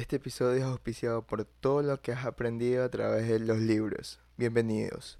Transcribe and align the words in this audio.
Este 0.00 0.16
episodio 0.16 0.54
es 0.54 0.62
auspiciado 0.62 1.20
por 1.20 1.44
todo 1.44 1.82
lo 1.82 2.00
que 2.00 2.12
has 2.12 2.24
aprendido 2.24 2.82
a 2.82 2.88
través 2.88 3.28
de 3.28 3.38
los 3.38 3.58
libros. 3.58 4.18
Bienvenidos. 4.38 5.18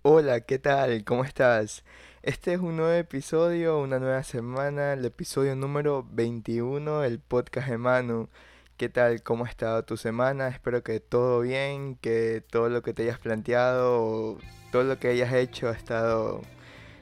Hola, 0.00 0.40
¿qué 0.40 0.58
tal? 0.58 1.04
¿Cómo 1.04 1.24
estás? 1.24 1.84
Este 2.22 2.54
es 2.54 2.60
un 2.60 2.78
nuevo 2.78 2.94
episodio, 2.94 3.78
una 3.78 3.98
nueva 3.98 4.22
semana, 4.22 4.94
el 4.94 5.04
episodio 5.04 5.56
número 5.56 6.08
21 6.10 7.00
del 7.00 7.18
podcast 7.18 7.68
de 7.68 7.76
Manu. 7.76 8.30
¿Qué 8.78 8.88
tal? 8.88 9.22
¿Cómo 9.22 9.44
ha 9.44 9.48
estado 9.50 9.84
tu 9.84 9.98
semana? 9.98 10.48
Espero 10.48 10.82
que 10.82 11.00
todo 11.00 11.40
bien, 11.40 11.96
que 11.96 12.42
todo 12.50 12.70
lo 12.70 12.82
que 12.82 12.94
te 12.94 13.02
hayas 13.02 13.18
planteado, 13.18 14.38
todo 14.72 14.84
lo 14.84 14.98
que 14.98 15.08
hayas 15.08 15.34
hecho 15.34 15.68
ha 15.68 15.72
estado 15.72 16.40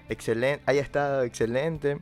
excelente, 0.08 0.60
haya 0.66 0.82
estado 0.82 1.22
excelente. 1.22 2.00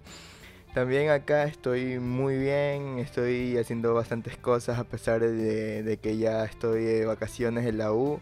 También 0.74 1.10
acá 1.10 1.44
estoy 1.44 1.98
muy 1.98 2.38
bien, 2.38 3.00
estoy 3.00 3.58
haciendo 3.58 3.92
bastantes 3.92 4.36
cosas 4.36 4.78
a 4.78 4.84
pesar 4.84 5.20
de, 5.20 5.98
que 6.00 6.16
ya 6.16 6.44
estoy 6.44 6.84
de 6.84 7.06
vacaciones 7.06 7.66
en 7.66 7.78
la 7.78 7.92
U. 7.92 8.20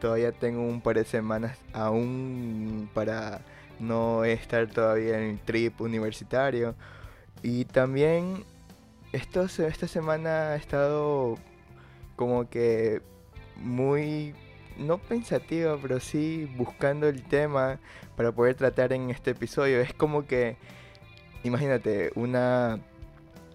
Todavía 0.00 0.32
tengo 0.32 0.62
un 0.62 0.80
par 0.80 0.96
de 0.96 1.04
semanas 1.04 1.58
aún 1.74 2.88
para 2.94 3.42
no 3.78 4.24
estar 4.24 4.66
todavía 4.68 5.18
en 5.18 5.30
el 5.30 5.40
trip 5.40 5.78
universitario. 5.82 6.74
Y 7.42 7.66
también 7.66 8.44
esto, 9.12 9.42
esta 9.44 9.86
semana 9.86 10.52
ha 10.52 10.56
estado 10.56 11.36
como 12.16 12.48
que 12.48 13.02
muy, 13.56 14.34
no 14.78 14.96
pensativa, 14.96 15.76
pero 15.82 16.00
sí 16.00 16.50
buscando 16.56 17.08
el 17.08 17.22
tema 17.24 17.78
para 18.16 18.32
poder 18.32 18.54
tratar 18.54 18.94
en 18.94 19.10
este 19.10 19.32
episodio. 19.32 19.82
Es 19.82 19.92
como 19.92 20.26
que 20.26 20.56
imagínate, 21.44 22.12
una, 22.14 22.80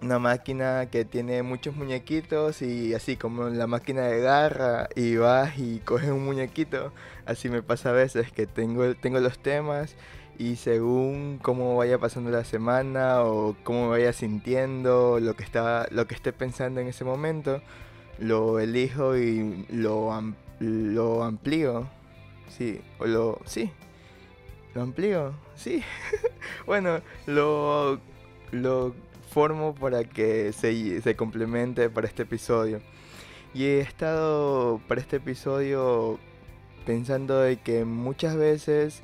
una 0.01 0.19
máquina 0.19 0.87
que 0.91 1.05
tiene 1.05 1.43
muchos 1.43 1.75
muñequitos 1.75 2.61
y 2.61 2.93
así 2.93 3.15
como 3.17 3.49
la 3.49 3.67
máquina 3.67 4.03
de 4.03 4.21
garra 4.21 4.89
y 4.95 5.17
vas 5.17 5.57
y 5.57 5.79
coges 5.79 6.09
un 6.09 6.25
muñequito, 6.25 6.91
así 7.25 7.49
me 7.49 7.61
pasa 7.61 7.89
a 7.89 7.93
veces 7.93 8.31
que 8.31 8.47
tengo, 8.47 8.95
tengo 8.95 9.19
los 9.19 9.39
temas 9.39 9.95
y 10.37 10.57
según 10.57 11.39
cómo 11.41 11.75
vaya 11.77 11.97
pasando 11.97 12.29
la 12.29 12.43
semana 12.43 13.23
o 13.23 13.55
cómo 13.63 13.85
me 13.85 13.89
vaya 13.91 14.13
sintiendo, 14.13 15.19
lo 15.19 15.35
que, 15.35 15.43
está, 15.43 15.87
lo 15.91 16.07
que 16.07 16.15
esté 16.15 16.33
pensando 16.33 16.81
en 16.81 16.87
ese 16.87 17.05
momento, 17.05 17.61
lo 18.19 18.59
elijo 18.59 19.17
y 19.17 19.65
lo, 19.69 20.11
lo 20.59 21.23
amplío. 21.23 21.87
Sí, 22.49 22.81
o 22.99 23.05
lo... 23.05 23.39
Sí, 23.45 23.71
¿Lo 24.75 24.81
amplío? 24.81 25.33
Sí. 25.55 25.81
bueno, 26.65 26.99
lo, 27.27 27.97
lo 28.51 28.93
formo 29.31 29.73
para 29.73 30.03
que 30.03 30.51
se, 30.51 31.01
se 31.01 31.15
complemente 31.15 31.89
para 31.89 32.07
este 32.07 32.23
episodio. 32.23 32.81
Y 33.53 33.63
he 33.63 33.79
estado 33.79 34.81
para 34.89 34.99
este 34.99 35.15
episodio 35.15 36.19
pensando 36.85 37.39
de 37.39 37.55
que 37.55 37.85
muchas 37.85 38.35
veces, 38.35 39.01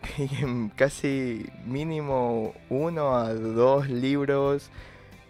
casi 0.76 1.44
mínimo 1.66 2.54
uno 2.70 3.14
a 3.14 3.34
dos 3.34 3.90
libros 3.90 4.70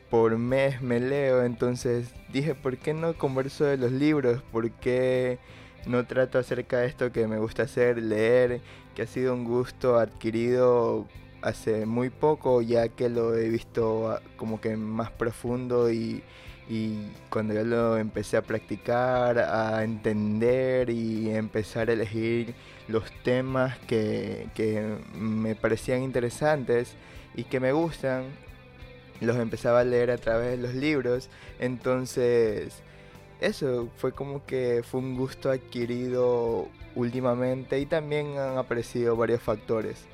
por 0.09 0.39
mes 0.39 0.81
me 0.81 1.01
leo. 1.01 1.43
Entonces 1.43 2.15
dije, 2.33 2.55
¿por 2.55 2.77
qué 2.79 2.95
no 2.95 3.19
converso 3.19 3.65
de 3.65 3.77
los 3.77 3.91
libros? 3.91 4.41
¿Por 4.53 4.71
qué 4.71 5.41
no 5.85 6.07
trato 6.07 6.39
acerca 6.39 6.79
de 6.79 6.87
esto 6.87 7.11
que 7.11 7.27
me 7.27 7.39
gusta 7.39 7.65
hacer, 7.65 8.01
leer? 8.01 8.61
Que 8.95 9.03
ha 9.03 9.07
sido 9.07 9.35
un 9.35 9.45
gusto 9.45 9.99
adquirido 9.99 11.07
hace 11.43 11.87
muy 11.87 12.11
poco, 12.11 12.63
ya 12.63 12.89
que 12.89 13.09
lo 13.09 13.35
he 13.37 13.49
visto 13.49 14.11
ah, 14.11 14.23
como 14.37 14.61
que 14.61 14.77
más 14.77 15.11
profundo 15.11 15.91
y, 15.91 16.23
cuando 17.29 17.53
yo 17.53 17.65
lo 17.65 17.99
empecé 17.99 18.39
a 18.39 18.43
practicar, 18.43 19.39
a 19.39 19.85
entender 19.85 20.89
y 20.89 21.29
empezar 21.29 21.91
a 21.91 21.93
elegir 21.93 22.55
los 22.89 23.05
temas 23.25 23.77
que, 23.81 24.49
que 24.55 24.97
me 25.15 25.55
parecían 25.55 26.03
interesantes 26.03 26.95
y 27.35 27.45
que 27.45 27.61
me 27.61 27.73
gustan, 27.73 28.25
los 29.21 29.37
empezaba 29.37 29.81
a 29.81 29.85
leer 29.85 30.11
a 30.11 30.17
través 30.17 30.53
de 30.53 30.57
los 30.57 30.75
libros, 30.75 31.29
entonces 31.59 32.83
eso 33.43 33.89
fue 33.97 34.13
como 34.13 34.47
que 34.47 34.83
fue 34.85 35.01
un 35.01 35.17
gusto 35.17 35.51
adquirido 35.51 36.69
últimamente 36.95 37.81
y 37.81 37.87
también 37.87 38.39
han 38.39 38.57
aparecido 38.57 39.17
varios 39.17 39.43
factores. 39.43 40.07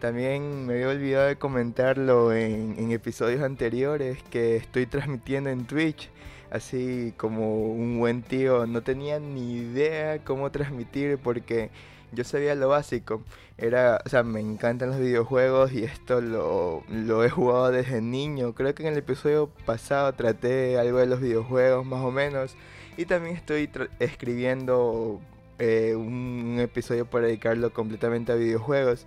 También 0.00 0.66
me 0.66 0.74
había 0.74 0.88
olvidado 0.88 1.28
de 1.28 1.36
comentarlo 1.36 2.32
en, 2.32 2.90
episodios 2.90 3.42
anteriores 3.42 4.22
que 4.30 4.56
estoy 4.56 4.86
transmitiendo 4.86 5.50
en 5.50 5.66
Twitch, 5.66 6.08
así 6.50 7.12
como 7.18 7.70
un 7.72 7.98
buen 7.98 8.22
tío. 8.22 8.66
No 8.66 8.82
tenía 8.82 9.18
ni 9.20 9.56
idea 9.58 10.24
cómo 10.24 10.50
transmitir 10.50 11.18
porque 11.18 11.68
yo 12.12 12.24
sabía 12.24 12.54
lo 12.54 12.68
básico. 12.68 13.22
Era, 13.58 14.00
o 14.04 14.08
sea, 14.08 14.22
me 14.22 14.40
encantan 14.40 14.90
los 14.90 14.98
videojuegos 14.98 15.72
y 15.72 15.84
esto 15.84 16.20
lo, 16.20 16.82
lo 16.88 17.24
he 17.24 17.30
jugado 17.30 17.70
desde 17.70 18.00
niño. 18.00 18.54
Creo 18.54 18.74
que 18.74 18.82
en 18.82 18.92
el 18.92 18.98
episodio 18.98 19.48
pasado 19.66 20.12
traté 20.14 20.78
algo 20.78 20.98
de 20.98 21.06
los 21.06 21.20
videojuegos 21.20 21.84
más 21.86 22.02
o 22.04 22.10
menos. 22.10 22.56
Y 22.96 23.06
también 23.06 23.36
estoy 23.36 23.70
escribiendo 23.98 25.20
eh, 25.58 25.94
un 25.96 26.58
episodio 26.58 27.06
para 27.06 27.26
dedicarlo 27.26 27.72
completamente 27.72 28.32
a 28.32 28.34
videojuegos. 28.34 29.04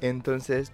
Entonces, 0.00 0.72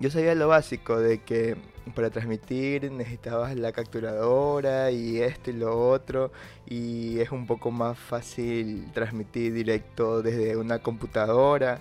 yo 0.00 0.10
sabía 0.10 0.34
lo 0.34 0.48
básico 0.48 1.00
de 1.00 1.18
que 1.22 1.56
para 1.94 2.10
transmitir 2.10 2.90
necesitabas 2.90 3.56
la 3.56 3.72
capturadora 3.72 4.90
y 4.90 5.20
esto 5.20 5.50
y 5.50 5.54
lo 5.54 5.88
otro 5.88 6.32
y 6.66 7.20
es 7.20 7.30
un 7.30 7.46
poco 7.46 7.70
más 7.70 7.98
fácil 7.98 8.90
transmitir 8.92 9.52
directo 9.52 10.22
desde 10.22 10.56
una 10.56 10.78
computadora, 10.80 11.80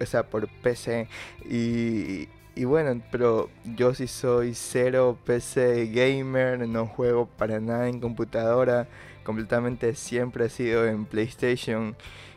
o 0.00 0.04
sea, 0.04 0.24
por 0.24 0.48
PC 0.48 1.08
y, 1.48 2.28
y 2.54 2.64
bueno, 2.64 3.00
pero 3.10 3.50
yo 3.64 3.94
sí 3.94 4.06
soy 4.06 4.54
cero 4.54 5.16
PC 5.24 5.86
gamer, 5.88 6.68
no 6.68 6.86
juego 6.86 7.26
para 7.26 7.60
nada 7.60 7.88
en 7.88 8.00
computadora 8.00 8.88
completamente 9.26 9.96
siempre 9.96 10.46
he 10.46 10.48
sido 10.48 10.86
en 10.86 11.04
PlayStation 11.04 11.96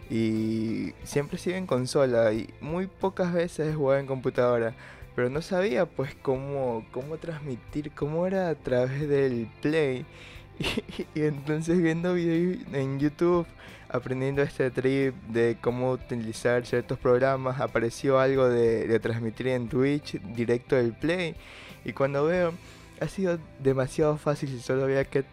y 0.10 0.94
siempre 1.04 1.38
he 1.38 1.40
sido 1.40 1.56
en 1.56 1.68
consola 1.68 2.34
y 2.34 2.52
muy 2.62 2.88
pocas 2.88 3.32
veces 3.32 3.78
he 3.78 4.00
en 4.00 4.08
computadora. 4.08 4.74
Pero 5.20 5.30
no 5.30 5.42
sabía 5.42 5.86
pues 5.86 6.16
cómo, 6.22 6.86
cómo 6.92 7.18
transmitir, 7.18 7.92
cómo 7.92 8.26
era 8.26 8.48
a 8.48 8.56
través 8.56 9.10
del 9.10 9.50
Play. 9.62 10.06
Y, 11.14 11.24
entonces 11.24 11.78
viendo 11.82 12.14
videos 12.14 12.60
en 12.72 13.02
YouTube, 13.02 13.46
aprendiendo 13.90 14.42
este 14.42 14.72
trip 14.72 15.14
de 15.28 15.58
cómo 15.60 15.92
utilizar 15.92 16.66
ciertos 16.66 16.98
programas, 17.00 17.60
apareció 17.60 18.18
algo 18.18 18.48
de, 18.48 18.98
transmitir 19.02 19.50
en 19.50 19.68
Twitch 19.68 20.22
directo 20.22 20.78
del 20.78 20.94
Play. 20.94 21.36
Y 21.84 21.92
cuando 21.92 22.24
veo, 22.24 22.54
ha 23.02 23.08
sido 23.10 23.40
demasiado 23.62 24.16
fácil, 24.16 24.62
solo 24.62 24.86
había 24.86 25.04
que 25.04 25.26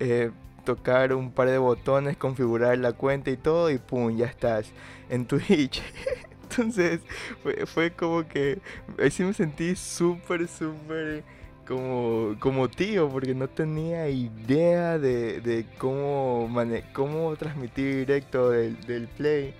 eh, 0.00 0.30
tocar 0.64 1.12
un 1.12 1.32
par 1.32 1.50
de 1.50 1.58
botones, 1.58 2.16
configurar 2.16 2.78
la 2.78 2.94
cuenta 2.94 3.30
y 3.30 3.36
todo 3.36 3.70
y 3.70 3.76
pum, 3.76 4.16
ya 4.16 4.24
estás 4.24 4.72
en 5.10 5.26
Twitch. 5.28 5.82
Entonces 6.50 7.00
fue, 7.66 7.90
como 7.92 8.26
que 8.26 8.58
así 9.04 9.22
me 9.22 9.34
sentí 9.34 9.76
súper, 9.76 10.48
súper 10.48 11.24
como, 11.66 12.36
como 12.40 12.68
tío 12.68 13.08
porque 13.10 13.34
no 13.34 13.48
tenía 13.48 14.08
idea 14.08 14.98
de, 14.98 15.66
cómo, 15.78 16.48
cómo 16.92 17.36
transmitir 17.36 18.06
directo 18.06 18.50
del, 18.50 19.08
play. 19.16 19.54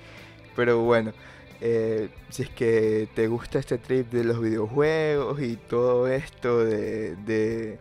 Pero 0.56 0.80
bueno, 0.82 1.12
eh, 1.60 2.08
si 2.30 2.42
es 2.42 2.50
que 2.50 3.08
te 3.14 3.28
gusta 3.28 3.58
este 3.58 3.78
trip 3.78 4.10
de 4.10 4.24
los 4.24 4.40
videojuegos 4.40 5.40
y 5.40 5.56
todo 5.56 6.08
esto 6.08 6.64
de 6.64 7.78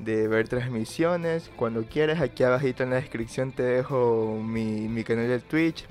de 0.00 0.28
ver 0.28 0.48
transmisiones. 0.48 1.50
Cuando 1.56 1.84
quieras, 1.84 2.20
aquí 2.20 2.42
abajito 2.42 2.82
en 2.82 2.90
la 2.90 2.96
descripción 2.96 3.52
te 3.52 3.62
dejo 3.62 4.40
mi, 4.42 5.04
canal 5.04 5.28
de 5.28 5.40
Twitch. 5.40 5.86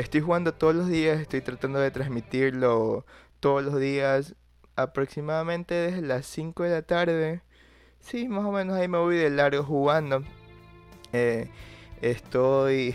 Estoy 0.00 0.22
jugando 0.22 0.54
todos 0.54 0.74
los 0.74 0.88
días, 0.88 1.20
estoy 1.20 1.42
tratando 1.42 1.78
de 1.78 1.90
transmitirlo 1.90 3.04
todos 3.38 3.62
los 3.62 3.78
días, 3.78 4.34
aproximadamente 4.74 5.74
desde 5.74 6.00
las 6.00 6.24
5 6.24 6.62
de 6.62 6.70
la 6.70 6.80
tarde. 6.80 7.42
Sí, 8.00 8.26
más 8.26 8.46
o 8.46 8.50
menos 8.50 8.78
ahí 8.78 8.88
me 8.88 8.96
voy 8.96 9.16
de 9.16 9.28
largo 9.28 9.62
jugando. 9.62 10.24
Eh, 11.12 11.50
estoy. 12.00 12.94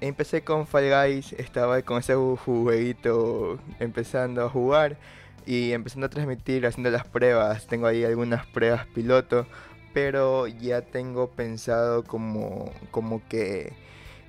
Empecé 0.00 0.44
con 0.44 0.68
Fall 0.68 0.88
Guys, 0.88 1.32
estaba 1.32 1.82
con 1.82 1.98
ese 1.98 2.14
jueguito 2.14 3.58
empezando 3.80 4.44
a 4.44 4.48
jugar 4.48 4.98
y 5.46 5.72
empezando 5.72 6.06
a 6.06 6.10
transmitir, 6.10 6.64
haciendo 6.64 6.92
las 6.92 7.08
pruebas. 7.08 7.66
Tengo 7.66 7.88
ahí 7.88 8.04
algunas 8.04 8.46
pruebas 8.46 8.86
piloto 8.94 9.48
pero 9.92 10.46
ya 10.46 10.82
tengo 10.82 11.30
pensado 11.30 12.04
como, 12.04 12.70
como 12.90 13.26
que 13.30 13.72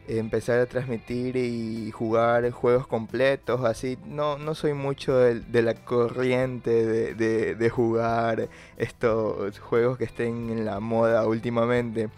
empezar 0.08 0.60
a 0.60 0.66
transmitir 0.66 1.36
y 1.36 1.92
jugar 1.92 2.50
juegos 2.52 2.88
completos, 2.88 3.64
así. 3.66 3.98
No, 4.06 4.38
no 4.38 4.56
soy 4.56 4.74
mucho 4.74 5.18
de, 5.18 5.62
la 5.62 5.76
corriente 5.76 6.86
de, 6.86 7.56
de, 7.56 7.70
jugar 7.70 8.50
estos 8.78 9.60
juegos 9.60 9.98
que 9.98 10.06
estén 10.06 10.50
en 10.50 10.66
la 10.66 10.80
moda 10.80 11.28
últimamente. 11.28 12.10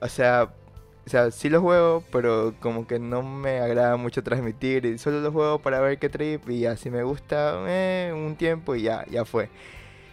O 0.00 0.08
sea, 0.08 0.52
o 1.06 1.10
sea, 1.10 1.30
sí 1.30 1.48
los 1.48 1.62
juego, 1.62 2.04
pero 2.12 2.54
como 2.60 2.86
que 2.86 2.98
no 2.98 3.22
me 3.22 3.58
agrada 3.60 3.96
mucho 3.96 4.22
transmitir. 4.22 4.98
Solo 4.98 5.20
los 5.20 5.32
juego 5.32 5.58
para 5.58 5.80
ver 5.80 5.98
qué 5.98 6.08
trip 6.08 6.48
y 6.50 6.66
así 6.66 6.90
me 6.90 7.02
gusta 7.02 7.64
eh, 7.66 8.12
un 8.14 8.36
tiempo 8.36 8.74
y 8.76 8.82
ya, 8.82 9.04
ya 9.10 9.24
fue. 9.24 9.48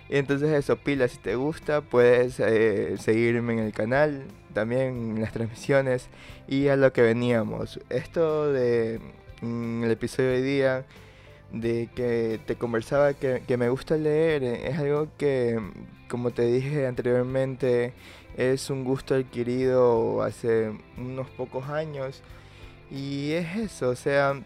Entonces 0.09 0.49
eso, 0.51 0.77
pila, 0.77 1.07
si 1.07 1.17
te 1.17 1.35
gusta, 1.35 1.81
puedes 1.81 2.39
eh, 2.39 2.97
seguirme 2.97 3.53
en 3.53 3.59
el 3.59 3.73
canal, 3.73 4.23
también 4.57 5.21
las 5.21 5.33
transmisiones 5.33 6.07
y 6.47 6.67
a 6.69 6.75
lo 6.75 6.91
que 6.91 7.03
veníamos. 7.03 7.79
Esto 7.89 8.51
de 8.51 8.99
mm, 9.41 9.83
el 9.83 9.91
episodio 9.91 10.31
de 10.31 10.35
hoy 10.37 10.41
día, 10.41 10.85
de 11.51 11.89
que 11.95 12.39
te 12.47 12.55
conversaba 12.55 13.13
que, 13.13 13.43
que 13.47 13.55
me 13.55 13.69
gusta 13.69 13.97
leer, 13.97 14.43
es 14.43 14.79
algo 14.79 15.09
que, 15.19 15.59
como 16.09 16.31
te 16.31 16.41
dije 16.41 16.87
anteriormente, 16.87 17.93
es 18.35 18.71
un 18.71 18.83
gusto 18.83 19.13
adquirido 19.13 20.23
hace 20.23 20.71
unos 20.97 21.29
pocos 21.29 21.69
años. 21.69 22.23
Y 22.89 23.33
es 23.33 23.57
eso, 23.57 23.89
o 23.89 23.95
sea, 23.95 24.41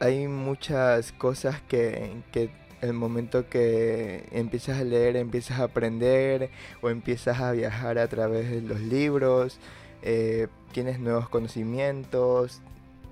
hay 0.00 0.26
muchas 0.26 1.12
cosas 1.12 1.62
que, 1.62 2.10
que 2.32 2.50
el 2.80 2.92
momento 2.92 3.48
que 3.48 4.24
empiezas 4.32 4.80
a 4.80 4.84
leer, 4.84 5.16
empiezas 5.16 5.60
a 5.60 5.64
aprender 5.64 6.50
o 6.80 6.90
empiezas 6.90 7.40
a 7.40 7.52
viajar 7.52 7.98
a 7.98 8.08
través 8.08 8.50
de 8.50 8.62
los 8.62 8.80
libros, 8.80 9.58
eh, 10.02 10.48
tienes 10.72 11.00
nuevos 11.00 11.28
conocimientos, 11.28 12.60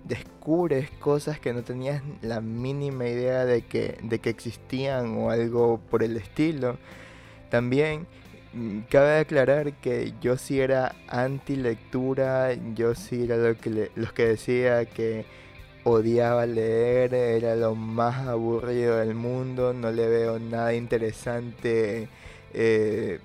descubres 0.05 0.91
cosas 1.01 1.41
que 1.41 1.53
no 1.53 1.63
tenías 1.63 2.03
la 2.23 2.41
mínima 2.41 3.07
idea 3.07 3.45
de 3.45 3.63
que, 3.63 3.99
de 4.03 4.19
que 4.21 4.31
existían 4.31 5.19
o 5.19 5.31
algo 5.31 5.81
por 5.91 6.03
el 6.03 6.17
estilo. 6.17 6.79
También 7.51 8.07
mm, 8.53 8.81
cabe 8.91 9.19
aclarar 9.19 9.73
que 9.75 10.13
yo 10.21 10.37
sí 10.37 10.61
era 10.61 10.95
anti 11.09 11.57
lectura, 11.57 12.55
yo 12.75 12.95
sí 12.95 13.25
era 13.25 13.37
lo 13.37 13.57
que 13.57 13.91
los 13.95 14.13
que 14.13 14.27
decía 14.27 14.85
que 14.85 15.27
odiaba 15.87 16.47
leer, 16.47 17.15
era 17.15 17.55
lo 17.55 17.77
más 17.77 18.27
aburrido 18.27 18.97
del 18.97 19.15
mundo, 19.15 19.73
no 19.73 19.93
le 19.93 20.09
veo 20.09 20.41
nada 20.41 20.75
interesante, 20.75 22.09
eh, 22.53 23.21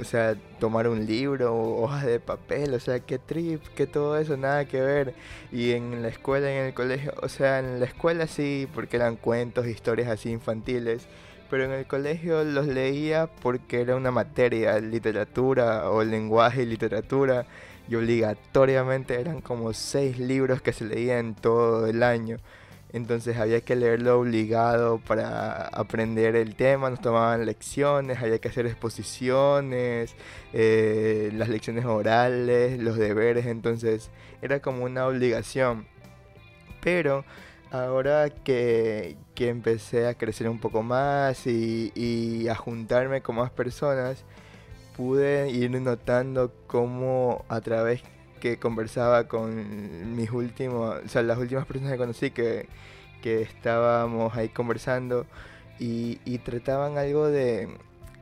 o 0.00 0.04
sea, 0.04 0.34
tomar 0.58 0.88
un 0.88 1.04
libro, 1.04 1.54
hojas 1.54 2.06
de 2.06 2.18
papel, 2.18 2.72
o 2.72 2.80
sea, 2.80 3.00
qué 3.00 3.18
trip, 3.18 3.62
que 3.76 3.86
todo 3.86 4.16
eso, 4.16 4.38
nada 4.38 4.64
que 4.64 4.80
ver. 4.80 5.14
Y 5.52 5.72
en 5.72 6.00
la 6.00 6.08
escuela, 6.08 6.50
en 6.50 6.64
el 6.68 6.74
colegio, 6.74 7.12
o 7.22 7.28
sea, 7.28 7.58
en 7.58 7.78
la 7.78 7.84
escuela 7.86 8.26
sí, 8.26 8.66
porque 8.74 8.96
eran 8.96 9.16
cuentos, 9.16 9.66
historias 9.66 10.08
así 10.08 10.30
infantiles, 10.30 11.06
pero 11.50 11.64
en 11.64 11.72
el 11.72 11.86
colegio 11.86 12.42
los 12.44 12.66
leía 12.68 13.28
porque 13.42 13.82
era 13.82 13.96
una 13.96 14.10
materia, 14.10 14.78
literatura 14.80 15.90
o 15.90 16.02
lenguaje 16.04 16.62
y 16.62 16.66
literatura 16.66 17.44
y 17.92 17.96
obligatoriamente 17.96 19.20
eran 19.20 19.42
como 19.42 19.74
seis 19.74 20.18
libros 20.18 20.62
que 20.62 20.72
se 20.72 20.86
leían 20.86 21.34
todo 21.34 21.86
el 21.86 22.02
año. 22.02 22.38
Entonces 22.90 23.36
había 23.36 23.60
que 23.60 23.76
leerlo 23.76 24.18
obligado 24.18 24.98
para 24.98 25.66
aprender 25.68 26.34
el 26.36 26.54
tema, 26.54 26.88
nos 26.88 27.02
tomaban 27.02 27.44
lecciones, 27.44 28.18
había 28.22 28.38
que 28.38 28.48
hacer 28.48 28.66
exposiciones, 28.66 30.14
eh, 30.54 31.30
las 31.34 31.50
lecciones 31.50 31.84
orales, 31.84 32.78
los 32.78 32.96
deberes, 32.96 33.44
entonces 33.44 34.10
era 34.40 34.60
como 34.60 34.84
una 34.84 35.06
obligación. 35.06 35.86
Pero 36.82 37.26
ahora 37.70 38.30
que, 38.30 39.16
que 39.34 39.50
empecé 39.50 40.06
a 40.06 40.14
crecer 40.14 40.48
un 40.48 40.60
poco 40.60 40.82
más 40.82 41.46
y, 41.46 41.92
y 41.94 42.48
a 42.48 42.54
juntarme 42.54 43.20
con 43.20 43.36
más 43.36 43.50
personas, 43.50 44.24
pude 44.96 45.50
ir 45.50 45.70
notando 45.80 46.52
cómo 46.66 47.44
a 47.48 47.60
través 47.60 48.02
que 48.40 48.58
conversaba 48.58 49.28
con 49.28 50.16
mis 50.16 50.30
últimos, 50.30 50.96
o 51.04 51.08
sea, 51.08 51.22
las 51.22 51.38
últimas 51.38 51.64
personas 51.66 51.92
que 51.92 51.98
conocí 51.98 52.30
que, 52.32 52.68
que 53.22 53.42
estábamos 53.42 54.34
ahí 54.36 54.48
conversando 54.48 55.26
y, 55.78 56.18
y 56.24 56.38
trataban 56.38 56.98
algo 56.98 57.28
de, 57.28 57.68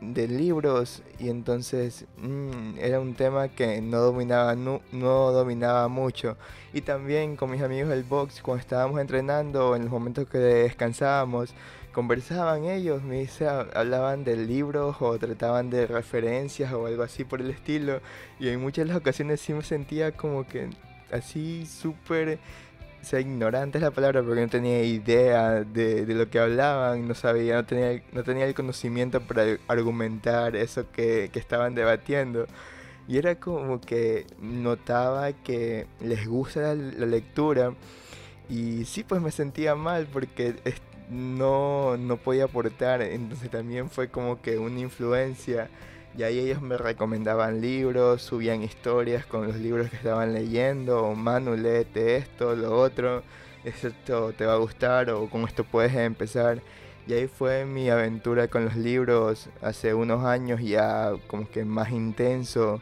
de, 0.03 0.29
libros 0.29 1.03
y 1.19 1.31
entonces 1.31 2.05
mm, 2.19 2.79
era 2.79 3.01
un 3.01 3.15
tema 3.15 3.49
que 3.49 3.81
no 3.81 3.99
dominaba, 4.01 4.55
no, 4.57 4.83
no, 4.93 5.33
dominaba 5.33 5.89
mucho. 5.89 6.37
Y 6.73 6.83
también 6.83 7.37
con 7.37 7.51
mis 7.51 7.63
amigos 7.63 7.89
del 7.89 8.05
box, 8.05 8.43
cuando 8.43 8.61
estábamos 8.61 9.01
entrenando, 9.01 9.75
en 9.75 9.85
los 9.85 9.91
momentos 9.91 10.29
que 10.29 10.39
descansábamos, 10.39 11.55
conversaban 11.93 12.65
ellos, 12.65 13.03
me 13.03 13.21
dice, 13.21 13.49
hablaban 13.49 14.25
de 14.25 14.37
libros 14.37 14.97
o 15.01 15.19
trataban 15.19 15.71
de 15.71 15.87
referencias 15.87 16.73
o 16.73 16.87
algo 16.87 17.03
así 17.03 17.25
por 17.25 17.41
el 17.41 17.51
estilo. 17.51 18.01
Y 18.39 18.49
en 18.49 18.61
muchas 18.61 18.85
de 18.85 18.89
las 18.93 18.97
ocasiones 18.99 19.41
sí 19.41 19.53
me 19.53 19.63
sentía 19.63 20.13
como 20.13 20.47
que 20.47 20.71
así 21.13 21.67
súper, 21.67 22.39
sea, 23.03 23.21
ignorante 23.21 23.79
es 23.79 23.83
la 23.83 23.91
palabra 23.91 24.23
porque 24.23 24.41
no 24.43 24.49
tenía 24.49 24.83
idea 24.83 25.65
de, 25.65 26.07
de, 26.07 26.15
lo 26.15 26.29
que 26.31 26.39
hablaban, 26.39 27.09
no 27.09 27.15
sabía, 27.15 27.57
no 27.57 27.65
tenía, 27.65 28.03
no 28.13 28.23
tenía 28.25 28.47
el 28.47 28.55
conocimiento 28.55 29.21
para 29.21 29.59
argumentar 29.69 30.57
eso 30.57 30.91
que, 30.93 31.31
que 31.33 31.39
estaban 31.39 31.75
debatiendo. 31.75 32.47
Y 33.09 33.19
era 33.19 33.37
como 33.41 33.81
que 33.81 34.27
notaba 34.41 35.33
que 35.33 35.87
les 36.01 36.27
gusta 36.29 36.61
la, 36.61 36.75
la 36.75 37.07
lectura. 37.07 37.75
Y 38.49 38.85
sí, 38.85 39.05
pues 39.05 39.21
me 39.23 39.31
sentía 39.31 39.75
mal 39.75 40.07
porque 40.13 40.57
no, 41.11 41.97
no 41.97 42.17
podía 42.17 42.45
aportar, 42.45 43.03
entonces 43.03 43.51
también 43.51 43.91
fue 43.91 44.09
como 44.09 44.41
que 44.41 44.59
una 44.59 44.81
influencia. 44.81 45.69
Y 46.17 46.25
ahí 46.25 46.39
ellos 46.39 46.61
me 46.61 46.77
recomendaban 46.77 47.61
libros, 47.61 48.23
subían 48.23 48.63
historias 48.63 49.25
con 49.27 49.47
los 49.47 49.57
libros 49.57 49.91
que 49.91 49.97
estaban 49.97 50.33
leyendo, 50.33 51.05
o 51.05 51.15
Manu, 51.15 51.57
léete 51.57 52.17
esto, 52.17 52.57
lo 52.57 52.77
otro, 52.77 53.23
esto 53.65 54.33
te 54.33 54.45
va 54.45 54.55
a 54.55 54.57
gustar, 54.57 55.11
o 55.11 55.29
con 55.29 55.43
esto 55.45 55.65
puedes 55.65 55.95
empezar. 55.95 56.63
Y 57.07 57.13
ahí 57.13 57.27
fue 57.29 57.65
mi 57.65 57.91
aventura 57.91 58.49
con 58.49 58.65
los 58.65 58.77
libros 58.77 59.49
hace 59.63 59.95
unos 59.95 60.25
años, 60.25 60.61
ya 60.61 61.13
como 61.27 61.49
que 61.49 61.65
más 61.65 61.91
intenso. 61.91 62.81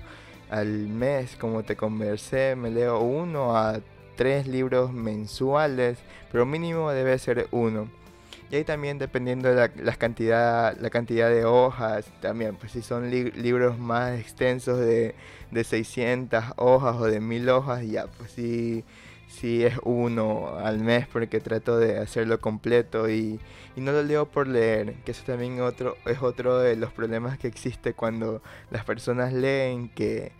Al 0.50 0.68
mes, 0.68 1.36
como 1.36 1.62
te 1.62 1.76
conversé, 1.76 2.56
me 2.56 2.70
leo 2.70 3.00
uno 3.00 3.56
a 3.56 3.80
tres 4.16 4.46
libros 4.46 4.92
mensuales, 4.92 5.98
pero 6.32 6.46
mínimo 6.46 6.90
debe 6.90 7.18
ser 7.18 7.48
uno. 7.52 7.88
Y 8.50 8.56
ahí 8.56 8.64
también 8.64 8.98
dependiendo 8.98 9.48
de 9.48 9.70
la, 9.76 9.92
cantidad, 9.96 10.76
la 10.78 10.88
cantidad 10.88 11.28
de 11.28 11.44
hojas, 11.44 12.06
también, 12.22 12.56
pues 12.56 12.72
si 12.72 12.80
son 12.80 13.10
libros 13.10 13.78
más 13.78 14.18
extensos 14.18 14.78
de, 14.78 15.14
de 15.50 15.64
600 15.64 16.44
hojas 16.56 16.96
o 16.96 17.04
de 17.04 17.20
1000 17.20 17.48
hojas, 17.50 17.86
ya, 17.86 18.06
pues 18.06 18.30
sí, 18.30 18.84
sí 19.28 19.64
es 19.64 19.74
uno 19.84 20.56
al 20.58 20.80
mes 20.80 21.06
porque 21.06 21.40
trato 21.40 21.78
de 21.78 21.98
hacerlo 21.98 22.40
completo 22.40 23.10
y, 23.10 23.38
y, 23.76 23.80
no 23.82 23.92
lo 23.92 24.02
leo 24.02 24.26
por 24.26 24.46
leer, 24.46 24.94
que 25.04 25.10
eso 25.10 25.24
también 25.26 25.60
otro, 25.60 25.96
es 26.06 26.22
otro 26.22 26.58
de 26.58 26.76
los 26.76 26.90
problemas 26.92 27.38
que 27.38 27.48
existe 27.48 27.92
cuando 27.92 28.42
las 28.70 28.84
personas 28.84 29.32
leen 29.32 29.90
que 29.90 30.32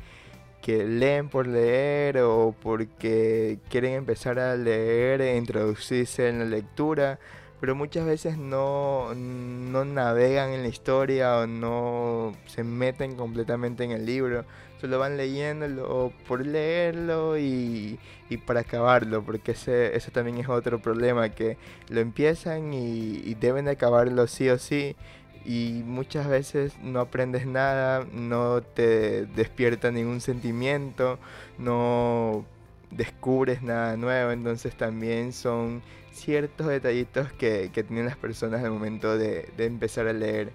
que 0.63 0.85
leen 0.85 1.29
por 1.29 1.47
leer 1.47 2.19
o 2.19 2.55
porque 2.61 3.59
quieren 3.71 3.95
empezar 3.95 4.39
a 4.39 4.57
leer 4.57 5.21
e 5.21 5.37
introducirse 5.37 6.29
en 6.29 6.41
la 6.41 6.45
lectura, 6.45 7.19
pero 7.61 7.75
muchas 7.75 8.07
veces 8.07 8.39
no, 8.39 9.15
no 9.15 9.85
navegan 9.85 10.51
en 10.51 10.63
la 10.63 10.69
historia 10.69 11.39
o 11.39 11.47
no 11.47 12.33
se 12.47 12.63
meten 12.63 13.17
completamente 13.17 13.85
en 13.85 13.91
el 13.91 14.07
libro, 14.07 14.45
solo 14.81 14.99
van 14.99 15.17
leyéndolo 15.17 16.13
por 16.27 16.47
leerlo 16.47 17.37
y, 17.37 17.99
y 18.31 18.37
para 18.37 18.61
acabarlo, 18.61 19.23
porque 19.23 19.53
ese, 19.53 19.97
ese 19.97 20.11
también 20.11 20.39
es 20.39 20.49
otro 20.49 20.81
problema, 20.81 21.31
que 21.31 21.57
lo 21.89 22.01
empiezan 22.01 22.73
y, 22.73 23.35
deben 23.35 23.65
de 23.65 23.73
acabarlo 23.73 24.27
sí 24.27 24.49
o 24.51 24.59
sí, 24.59 24.97
y 25.45 25.83
muchas 25.85 26.29
veces 26.29 26.79
no 26.83 27.01
aprendes 27.01 27.47
nada, 27.47 28.07
no 28.13 28.61
te 28.63 29.27
despierta 29.27 29.91
ningún 29.91 30.21
sentimiento, 30.21 31.19
no 31.59 32.45
descubres 32.91 33.63
nada 33.63 33.97
nuevo, 33.97 34.31
entonces 34.31 34.75
también 34.77 35.33
son 35.33 35.83
ciertos 36.19 36.67
detallitos 36.67 37.33
que, 37.33 37.71
que 37.73 37.83
tienen 37.83 38.07
las 38.07 38.17
personas 38.17 38.63
al 38.65 38.71
momento 38.71 39.17
de, 39.17 39.49
de, 39.57 39.67
empezar 39.67 40.07
a 40.09 40.13
leer. 40.13 40.51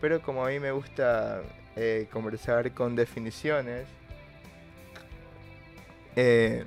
Pero 0.00 0.22
como 0.22 0.44
a 0.44 0.48
mí 0.48 0.60
me 0.60 0.72
gusta 0.72 1.42
eh, 1.76 2.08
conversar 2.10 2.72
con 2.72 2.96
definiciones, 2.96 3.86
eh, 6.16 6.64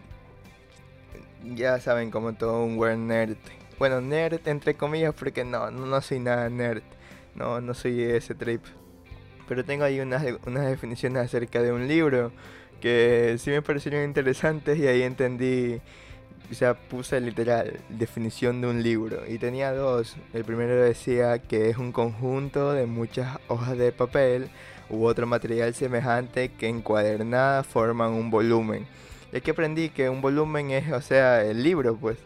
ya 1.55 1.79
saben 1.79 2.11
como 2.11 2.33
todo 2.33 2.63
un 2.63 2.77
word 2.77 2.97
nerd. 2.97 3.37
Bueno, 3.77 4.01
nerd 4.01 4.47
entre 4.47 4.75
comillas 4.75 5.13
porque 5.13 5.43
no, 5.43 5.71
no, 5.71 5.85
no 5.85 6.01
soy 6.01 6.19
nada 6.19 6.49
nerd. 6.49 6.83
No, 7.35 7.61
no 7.61 7.73
soy 7.73 8.03
ese 8.03 8.35
trip. 8.35 8.63
Pero 9.47 9.65
tengo 9.65 9.83
ahí 9.83 9.99
unas, 9.99 10.23
unas 10.45 10.67
definiciones 10.67 11.23
acerca 11.23 11.61
de 11.61 11.71
un 11.71 11.87
libro 11.87 12.31
que 12.79 13.35
sí 13.39 13.49
me 13.49 13.61
parecieron 13.61 14.03
interesantes 14.03 14.77
y 14.77 14.87
ahí 14.87 15.03
entendí, 15.03 15.81
o 16.51 16.53
sea, 16.53 16.73
puse 16.73 17.19
literal 17.21 17.79
definición 17.89 18.61
de 18.61 18.67
un 18.67 18.81
libro 18.81 19.21
y 19.27 19.37
tenía 19.37 19.71
dos. 19.71 20.15
El 20.33 20.43
primero 20.45 20.75
decía 20.75 21.39
que 21.39 21.69
es 21.69 21.77
un 21.77 21.91
conjunto 21.91 22.73
de 22.73 22.85
muchas 22.87 23.37
hojas 23.47 23.77
de 23.77 23.91
papel 23.91 24.49
u 24.89 25.05
otro 25.05 25.27
material 25.27 25.73
semejante 25.75 26.49
que 26.49 26.67
encuadernadas 26.67 27.67
forman 27.67 28.11
un 28.11 28.31
volumen. 28.31 28.87
Y 29.31 29.37
aquí 29.37 29.51
aprendí 29.51 29.89
que 29.89 30.09
un 30.09 30.21
volumen 30.21 30.71
es, 30.71 30.91
o 30.91 31.01
sea, 31.01 31.43
el 31.43 31.63
libro, 31.63 31.95
pues. 31.95 32.17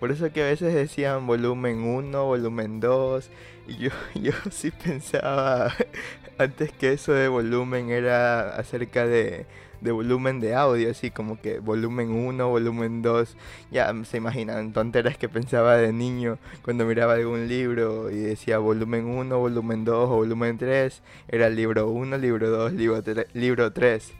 Por 0.00 0.12
eso 0.12 0.32
que 0.32 0.42
a 0.42 0.46
veces 0.46 0.74
decían 0.74 1.26
volumen 1.26 1.82
1, 1.82 2.24
volumen 2.24 2.80
2. 2.80 3.30
Y 3.68 3.76
yo, 3.78 3.90
yo 4.14 4.32
sí 4.50 4.70
pensaba 4.70 5.72
antes 6.38 6.72
que 6.72 6.92
eso 6.92 7.12
de 7.12 7.28
volumen 7.28 7.90
era 7.90 8.56
acerca 8.56 9.06
de, 9.06 9.46
de 9.80 9.92
volumen 9.92 10.40
de 10.40 10.54
audio, 10.54 10.90
así 10.90 11.10
como 11.10 11.40
que 11.40 11.58
volumen 11.58 12.10
1, 12.10 12.48
volumen 12.48 13.02
2. 13.02 13.36
Ya 13.70 13.92
se 14.04 14.16
imaginan 14.16 14.72
tonteras 14.72 15.18
que 15.18 15.28
pensaba 15.28 15.76
de 15.76 15.92
niño 15.92 16.38
cuando 16.62 16.84
miraba 16.84 17.14
algún 17.14 17.48
libro 17.48 18.10
y 18.10 18.16
decía 18.16 18.58
volumen 18.58 19.06
1, 19.06 19.38
volumen 19.38 19.84
2 19.84 20.10
o 20.10 20.16
volumen 20.16 20.58
3. 20.58 21.02
Era 21.28 21.48
libro 21.48 21.88
1, 21.88 22.18
libro 22.18 22.50
2, 22.50 22.72
libro, 22.72 23.02
libro 23.34 23.72
3. 23.72 24.12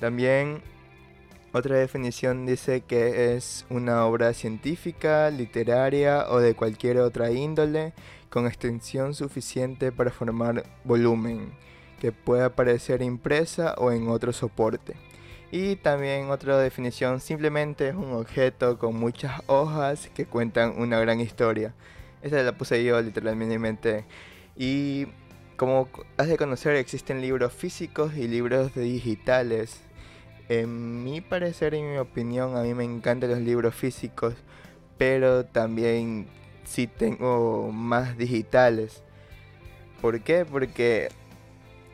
También 0.00 0.62
otra 1.52 1.76
definición 1.76 2.44
dice 2.44 2.82
que 2.82 3.34
es 3.34 3.64
una 3.70 4.04
obra 4.04 4.34
científica, 4.34 5.30
literaria 5.30 6.26
o 6.28 6.38
de 6.38 6.54
cualquier 6.54 6.98
otra 6.98 7.30
índole 7.30 7.94
con 8.28 8.46
extensión 8.46 9.14
suficiente 9.14 9.90
para 9.90 10.10
formar 10.10 10.64
volumen, 10.84 11.52
que 12.00 12.12
puede 12.12 12.44
aparecer 12.44 13.02
impresa 13.02 13.74
o 13.78 13.92
en 13.92 14.08
otro 14.08 14.32
soporte. 14.32 14.94
Y 15.50 15.76
también 15.76 16.30
otra 16.30 16.58
definición 16.58 17.20
simplemente 17.20 17.88
es 17.88 17.94
un 17.94 18.12
objeto 18.12 18.78
con 18.78 18.96
muchas 18.96 19.42
hojas 19.46 20.10
que 20.14 20.26
cuentan 20.26 20.74
una 20.78 20.98
gran 20.98 21.20
historia. 21.20 21.74
Esa 22.22 22.42
la 22.42 22.52
puse 22.52 22.82
yo 22.84 23.00
literalmente. 23.00 24.04
Y 24.56 25.06
como 25.56 25.88
has 26.16 26.28
de 26.28 26.36
conocer 26.36 26.74
existen 26.76 27.20
libros 27.20 27.52
físicos 27.52 28.16
y 28.16 28.28
libros 28.28 28.74
digitales 28.74 29.80
en 30.48 31.04
mi 31.04 31.20
parecer 31.20 31.74
y 31.74 31.82
mi 31.82 31.96
opinión, 31.98 32.56
a 32.56 32.62
mí 32.62 32.74
me 32.74 32.84
encantan 32.84 33.30
los 33.30 33.40
libros 33.40 33.74
físicos, 33.74 34.34
pero 34.98 35.44
también 35.44 36.28
sí 36.64 36.86
tengo 36.86 37.70
más 37.72 38.16
digitales. 38.18 39.02
¿Por 40.00 40.20
qué? 40.20 40.44
Porque 40.44 41.08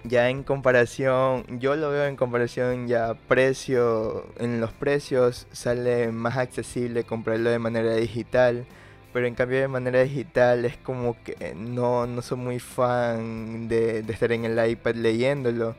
ya 0.04 0.28
en 0.28 0.42
comparación, 0.42 1.44
yo 1.61 1.76
lo 1.76 1.90
veo 1.90 2.06
en 2.06 2.16
comparación 2.16 2.88
ya 2.88 3.14
precio, 3.28 4.26
en 4.38 4.61
los 4.61 4.73
precios 4.73 5.47
sale 5.52 6.11
más 6.12 6.37
accesible 6.37 7.04
comprarlo 7.04 7.50
de 7.50 7.59
manera 7.59 7.94
digital, 7.94 8.66
pero 9.12 9.26
en 9.26 9.35
cambio 9.35 9.61
de 9.61 9.68
manera 9.68 10.02
digital 10.02 10.64
es 10.64 10.76
como 10.76 11.16
que 11.23 11.54
no, 11.54 12.06
no 12.06 12.23
soy 12.23 12.38
muy 12.38 12.59
fan 12.59 13.68
de, 13.68 14.02
de 14.02 14.12
estar 14.12 14.32
en 14.32 14.44
el 14.44 14.71
iPad 14.71 14.94
leyéndolo 14.94 15.76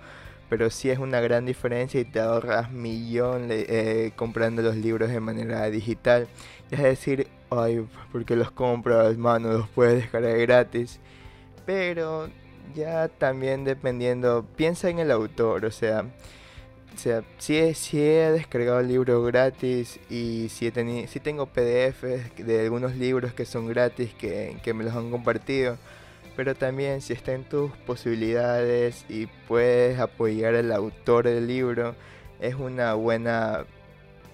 pero 0.54 0.70
sí 0.70 0.92
es 0.92 1.00
una 1.00 1.20
gran 1.20 1.48
diferencia 1.48 2.00
y 2.00 2.06
te 2.06 2.20
ahorras 2.20 2.72
millón 2.72 3.48
eh, 3.50 4.12
comprando 4.16 4.62
los 4.62 4.76
libros 4.76 5.10
de 5.10 5.20
manera 5.20 5.68
digital. 5.72 6.28
Es 6.70 6.80
decir, 6.80 7.28
ay, 7.50 7.88
porque 8.12 8.36
los 8.36 8.52
compras, 8.52 9.18
mano, 9.18 9.52
los 9.52 9.70
puedes 9.70 9.96
descargar 9.96 10.38
gratis. 10.38 11.00
Pero 11.66 12.30
ya 12.76 13.08
también 13.08 13.64
dependiendo, 13.64 14.46
piensa 14.56 14.90
en 14.90 15.00
el 15.00 15.12
autor, 15.12 15.66
o 15.66 15.72
sea, 15.72 16.06
o 16.94 16.98
sea, 16.98 17.24
si 17.40 17.58
he, 17.58 17.76
he 17.94 18.32
descargado 18.32 18.80
el 18.80 18.88
libro 18.88 19.24
gratis 19.24 20.00
y 20.10 20.50
si, 20.50 20.68
he 20.68 21.08
si 21.08 21.20
tengo 21.20 21.48
PDFs 21.48 22.36
de 22.38 22.62
algunos 22.62 22.96
libros 22.96 23.34
que 23.34 23.46
son 23.46 23.68
gratis 23.68 24.14
que, 24.14 24.58
que 24.64 24.74
me 24.74 24.84
los 24.84 24.96
han 24.96 25.10
compartido 25.10 25.78
pero 26.36 26.56
también 26.56 27.02
si 27.02 27.14
está 27.14 27.34
en 27.34 27.44
tus 27.44 27.72
posibilidades 27.86 29.06
y 29.10 29.28
puedes 29.48 30.00
apoyar 30.00 30.56
al 30.56 30.72
autor 30.72 31.26
del 31.26 31.48
libro, 31.48 31.96
es 32.40 32.56
una 32.56 32.96
buena, 32.96 33.66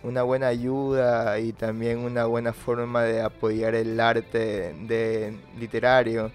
una 0.03 0.23
buena 0.23 0.47
ayuda 0.47 1.39
y 1.39 1.51
también 1.51 1.99
una 1.99 2.25
buena 2.25 2.53
forma 2.53 3.03
de 3.03 3.21
apoyar 3.21 3.75
el 3.75 3.99
arte 3.99 4.73
de, 4.87 5.37
literario 5.59 6.31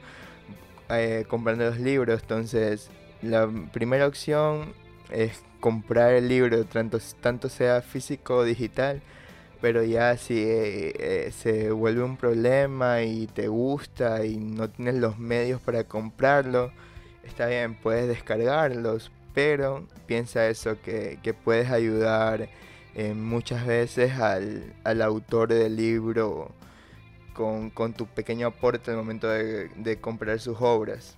eh, 0.91 1.25
comprando 1.29 1.65
los 1.65 1.79
libros. 1.79 2.23
Entonces, 2.23 2.91
la 3.23 3.49
primera 3.73 4.07
opción 4.07 4.73
es 5.11 5.43
comprar 5.61 6.13
el 6.15 6.29
libro, 6.29 6.65
tanto, 6.65 6.99
tanto 7.21 7.49
sea 7.49 7.83
físico 7.83 8.37
o 8.37 8.45
digital 8.45 9.03
pero 9.65 9.83
ya 9.83 10.19
si 10.19 10.43
eh, 10.43 10.93
eh, 10.99 11.33
se 11.33 11.71
vuelve 11.71 12.03
un 12.03 12.19
problema 12.19 13.01
y 13.01 13.27
te 13.27 13.49
gusta 13.49 14.27
y 14.27 14.37
no 14.37 14.69
tienes 14.69 14.97
los 14.97 15.19
medios 15.19 15.59
para 15.59 15.85
comprarlo, 15.85 16.71
está 17.23 17.47
bien, 17.47 17.75
puedes 17.75 18.07
descargarlos, 18.07 19.11
pero 19.33 19.89
piensa 20.07 20.49
eso, 20.49 20.77
que, 20.83 21.35
puedes 21.45 21.71
ayudar 21.71 22.51
muchas 23.15 23.65
veces 23.67 24.13
al, 24.19 25.01
autor 25.01 25.49
del 25.49 25.77
libro 25.77 26.51
con, 27.35 27.93
tu 27.93 28.07
pequeño 28.07 28.47
aporte 28.47 28.91
el 28.91 28.97
momento 28.97 29.29
de, 29.29 29.99
comprar 30.01 30.41
sus 30.41 30.57
obras. 30.61 31.17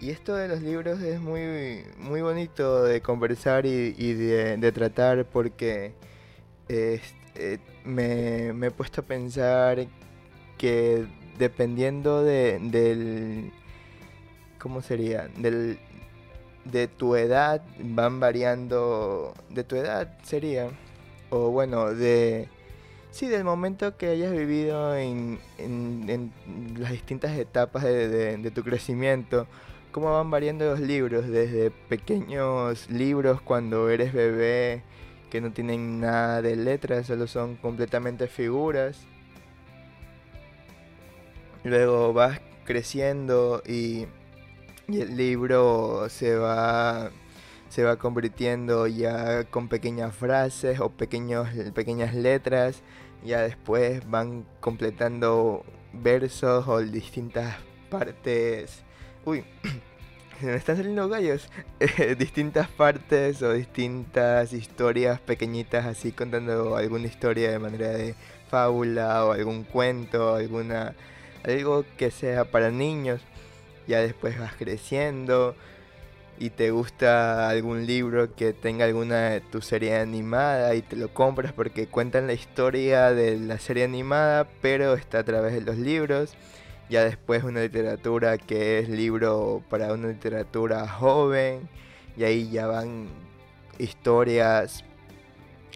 Y 0.00 0.10
esto 0.10 0.34
de 0.34 0.48
los 0.48 0.60
libros 0.60 1.00
es 1.00 1.20
muy, 1.20 1.84
muy 1.96 2.20
bonito 2.20 2.84
de 2.84 3.00
conversar 3.00 3.64
y, 3.64 4.12
de, 4.12 4.72
tratar 4.72 5.24
porque 5.24 5.94
eh, 6.68 7.00
me, 7.84 8.48
he 8.48 8.70
puesto 8.70 9.00
a 9.00 9.04
pensar 9.04 9.86
que 10.58 11.06
dependiendo 11.38 12.22
de, 12.22 12.58
del... 12.60 13.52
¿Cómo 14.58 14.82
sería? 14.82 15.28
Del, 15.38 15.78
de 16.64 16.88
tu 16.88 17.16
edad 17.16 17.62
van 17.78 18.20
variando... 18.20 19.34
De 19.50 19.64
tu 19.64 19.76
edad 19.76 20.18
sería. 20.22 20.68
O 21.30 21.50
bueno, 21.50 21.94
de... 21.94 22.48
Sí, 23.14 23.28
del 23.28 23.44
momento 23.44 23.96
que 23.96 24.08
hayas 24.08 24.32
vivido 24.32 24.96
en, 24.96 25.38
en, 25.58 26.32
las 26.76 26.90
distintas 26.90 27.38
etapas 27.38 27.84
de, 27.84 28.08
de, 28.38 28.50
tu 28.50 28.64
crecimiento, 28.64 29.46
cómo 29.92 30.10
van 30.10 30.32
variando 30.32 30.64
los 30.64 30.80
libros, 30.80 31.28
desde 31.28 31.70
pequeños 31.70 32.90
libros 32.90 33.40
cuando 33.40 33.88
eres 33.88 34.12
bebé, 34.12 34.82
que 35.30 35.40
no 35.40 35.52
tienen 35.52 36.00
nada 36.00 36.42
de 36.42 36.56
letras, 36.56 37.06
solo 37.06 37.28
son 37.28 37.54
completamente 37.54 38.26
figuras. 38.26 39.06
Luego 41.62 42.12
vas 42.12 42.40
creciendo 42.64 43.62
y, 43.64 44.08
el 44.88 45.16
libro 45.16 46.08
se 46.08 46.34
va 46.34 47.12
se 47.68 47.82
va 47.82 47.96
convirtiendo 47.96 48.86
ya 48.86 49.42
con 49.44 49.68
pequeñas 49.68 50.14
frases 50.14 50.78
o 50.78 50.90
pequeños, 50.90 51.48
pequeñas 51.74 52.14
letras. 52.14 52.82
Ya 53.24 53.40
después 53.40 54.08
van 54.08 54.44
completando 54.60 55.64
versos 55.92 56.68
o 56.68 56.80
distintas 56.80 57.56
partes. 57.88 58.82
Uy, 59.24 59.44
se 60.40 60.46
me 60.46 60.56
están 60.56 60.76
saliendo 60.76 61.08
gallos. 61.08 61.48
Eh, 61.80 62.14
distintas 62.16 62.68
partes 62.68 63.42
o 63.42 63.52
distintas 63.52 64.52
historias 64.52 65.20
pequeñitas 65.20 65.84
así 65.86 66.12
contando 66.12 66.76
alguna 66.76 67.06
historia 67.06 67.50
de 67.50 67.58
manera 67.58 67.88
de 67.88 68.14
fábula 68.48 69.24
o 69.24 69.32
algún 69.32 69.64
cuento, 69.64 70.34
alguna 70.34 70.94
algo 71.44 71.84
que 71.96 72.10
sea 72.10 72.44
para 72.44 72.70
niños. 72.70 73.20
Ya 73.86 74.00
después 74.00 74.38
vas 74.38 74.54
creciendo 74.54 75.54
y 76.38 76.50
te 76.50 76.70
gusta 76.70 77.48
algún 77.48 77.86
libro 77.86 78.34
que 78.34 78.52
tenga 78.52 78.84
alguna 78.84 79.30
de 79.30 79.40
tu 79.40 79.60
serie 79.60 79.96
animada 79.96 80.74
y 80.74 80.82
te 80.82 80.96
lo 80.96 81.12
compras 81.14 81.52
porque 81.52 81.86
cuentan 81.86 82.26
la 82.26 82.32
historia 82.32 83.12
de 83.12 83.38
la 83.38 83.58
serie 83.58 83.84
animada, 83.84 84.48
pero 84.60 84.94
está 84.94 85.20
a 85.20 85.24
través 85.24 85.54
de 85.54 85.60
los 85.60 85.78
libros. 85.78 86.34
Ya 86.90 87.04
después 87.04 87.44
una 87.44 87.60
literatura 87.60 88.36
que 88.36 88.78
es 88.78 88.88
libro 88.88 89.62
para 89.70 89.92
una 89.92 90.08
literatura 90.08 90.88
joven 90.88 91.68
y 92.16 92.24
ahí 92.24 92.50
ya 92.50 92.66
van 92.66 93.08
historias 93.78 94.84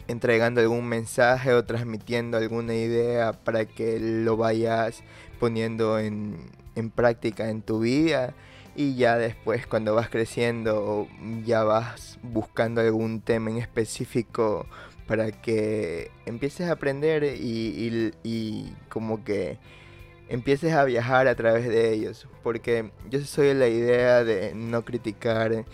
entregando 0.09 0.61
algún 0.61 0.87
mensaje 0.87 1.55
o 1.55 1.65
transmitiendo 1.65 2.37
alguna 2.37 2.75
idea 2.75 3.33
para 3.33 3.65
que 3.65 3.99
lo 4.01 4.37
vayas 4.37 5.03
poniendo 5.39 5.99
en, 5.99 6.37
en 6.75 6.91
práctica 6.91 7.49
en 7.49 7.63
tu 7.63 7.81
vida 7.81 8.35
y 8.79 8.95
ya 8.95 9.19
después 9.19 9.67
cuando 9.67 9.97
vas 9.97 10.09
creciendo 10.09 11.09
ya 11.45 11.65
vas 11.65 12.21
buscando 12.23 12.81
algún 12.81 13.21
tema 13.21 13.51
en 13.51 13.57
específico 13.57 14.67
para 15.09 15.33
que 15.33 16.13
empieces 16.27 16.69
a 16.69 16.75
aprender 16.75 17.25
y, 17.25 18.13
y 18.23 18.73
como 18.89 19.25
que 19.25 19.59
empieces 20.29 20.75
a 20.75 20.85
viajar 20.85 21.27
a 21.27 21.35
través 21.35 21.67
de 21.67 21.93
ellos. 21.93 22.29
Porque 22.45 22.93
yo 23.11 23.19
soy 23.23 23.53
la 23.53 23.67
idea 23.67 24.23
de 24.23 24.55
no 24.55 24.85
criticar. 24.85 25.65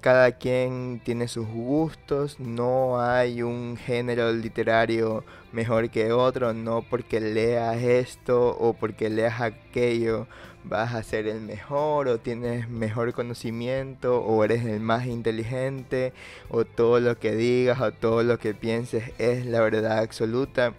Cada 0.00 0.32
quien 0.32 1.02
tiene 1.04 1.28
sus 1.28 1.46
gustos, 1.46 2.40
no 2.40 3.02
hay 3.02 3.42
un 3.42 3.76
género 3.76 4.32
literario 4.32 5.24
mejor 5.52 5.90
que 5.90 6.12
otro, 6.12 6.54
no 6.54 6.82
porque 6.88 7.20
leas 7.20 7.82
esto 7.82 8.56
o 8.56 8.72
porque 8.72 9.10
leas 9.10 9.40
aquello 9.42 10.26
vas 10.68 10.94
a 10.94 11.02
ser 11.02 11.26
el 11.26 11.40
mejor 11.40 12.08
o 12.08 12.18
tienes 12.18 12.68
mejor 12.68 13.12
conocimiento 13.12 14.20
o 14.20 14.44
eres 14.44 14.64
el 14.64 14.80
más 14.80 15.06
inteligente 15.06 16.12
o 16.48 16.64
todo 16.64 17.00
lo 17.00 17.18
que 17.18 17.34
digas 17.34 17.80
o 17.80 17.92
todo 17.92 18.22
lo 18.22 18.38
que 18.38 18.54
pienses 18.54 19.12
es 19.18 19.46
la 19.46 19.60
verdad 19.60 19.98
absoluta. 19.98 20.72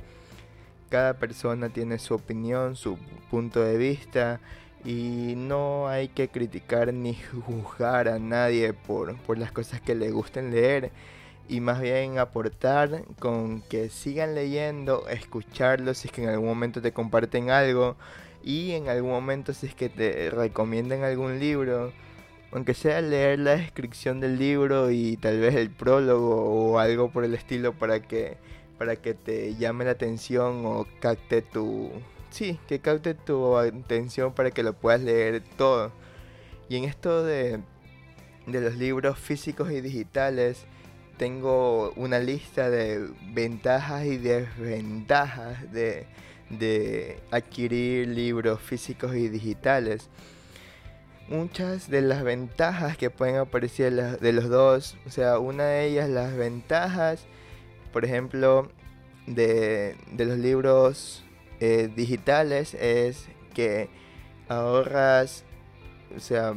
Cada 0.89 1.15
persona 1.15 1.69
tiene 1.69 1.99
su 1.99 2.13
opinión, 2.15 2.75
su 2.75 2.97
punto 3.29 3.61
de 3.61 3.77
vista 3.77 4.39
y 4.85 5.33
no 5.35 5.87
hay 5.87 6.07
que 6.09 6.29
criticar 6.29 6.93
ni 6.93 7.15
juzgar 7.45 8.07
a 8.07 8.19
nadie 8.19 8.73
por, 8.73 9.15
por 9.17 9.37
las 9.37 9.51
cosas 9.51 9.81
que 9.81 9.95
le 9.95 10.11
gusten 10.11 10.51
leer 10.51 10.91
y 11.49 11.61
más 11.61 11.79
bien 11.81 12.19
aportar 12.19 13.03
con 13.19 13.61
que 13.61 13.89
sigan 13.89 14.35
leyendo, 14.35 15.07
escucharlos 15.07 15.99
si 15.99 16.07
es 16.07 16.13
que 16.13 16.23
en 16.23 16.29
algún 16.29 16.47
momento 16.47 16.81
te 16.81 16.91
comparten 16.91 17.49
algo 17.49 17.95
y 18.47 18.71
en 18.71 18.87
algún 18.87 19.11
momento 19.11 19.53
si 19.53 19.67
es 19.67 19.75
que 19.75 19.89
te 19.89 20.29
recomiendan 20.29 21.03
algún 21.03 21.37
libro, 21.37 21.91
aunque 22.53 22.73
sea 22.73 23.01
leer 23.01 23.39
la 23.39 23.57
descripción 23.57 24.21
del 24.21 24.39
libro 24.39 24.89
y 24.89 25.17
tal 25.17 25.41
vez 25.41 25.53
el 25.55 25.69
prólogo 25.69 26.45
o 26.45 26.79
algo 26.79 27.11
por 27.11 27.25
el 27.25 27.33
estilo 27.33 27.73
para 27.73 28.01
que 28.01 28.37
para 28.77 28.95
que 28.95 29.13
te 29.13 29.55
llame 29.55 29.83
la 29.83 29.91
atención 29.91 30.65
o 30.65 30.87
capte 31.01 31.41
tu 31.41 31.91
sí, 32.29 32.57
que 32.69 32.79
capte 32.79 33.15
tu 33.15 33.57
atención 33.57 34.31
para 34.33 34.51
que 34.51 34.63
lo 34.63 34.73
puedas 34.73 35.01
leer 35.01 35.43
todo. 35.57 35.91
Y 36.69 36.77
en 36.77 36.85
esto 36.85 37.25
de 37.25 37.59
de 38.45 38.61
los 38.61 38.75
libros 38.75 39.19
físicos 39.19 39.71
y 39.71 39.81
digitales 39.81 40.65
tengo 41.17 41.91
una 41.97 42.19
lista 42.19 42.69
de 42.69 43.09
ventajas 43.33 44.05
y 44.05 44.17
desventajas 44.17 45.69
de 45.73 46.07
de 46.49 47.19
adquirir 47.31 48.07
libros 48.07 48.61
físicos 48.61 49.15
y 49.15 49.29
digitales. 49.29 50.09
Muchas 51.27 51.89
de 51.89 52.01
las 52.01 52.23
ventajas 52.23 52.97
que 52.97 53.09
pueden 53.09 53.35
aparecer 53.35 54.19
de 54.19 54.33
los 54.33 54.47
dos, 54.47 54.95
o 55.05 55.09
sea, 55.09 55.39
una 55.39 55.65
de 55.65 55.87
ellas 55.87 56.09
las 56.09 56.35
ventajas, 56.35 57.25
por 57.91 58.05
ejemplo, 58.05 58.69
de, 59.25 59.95
los 60.17 60.37
libros 60.37 61.23
eh, 61.59 61.89
digitales 61.93 62.73
es 62.75 63.27
que 63.53 63.89
ahorras, 64.47 65.43
o 66.15 66.19
sea, 66.19 66.53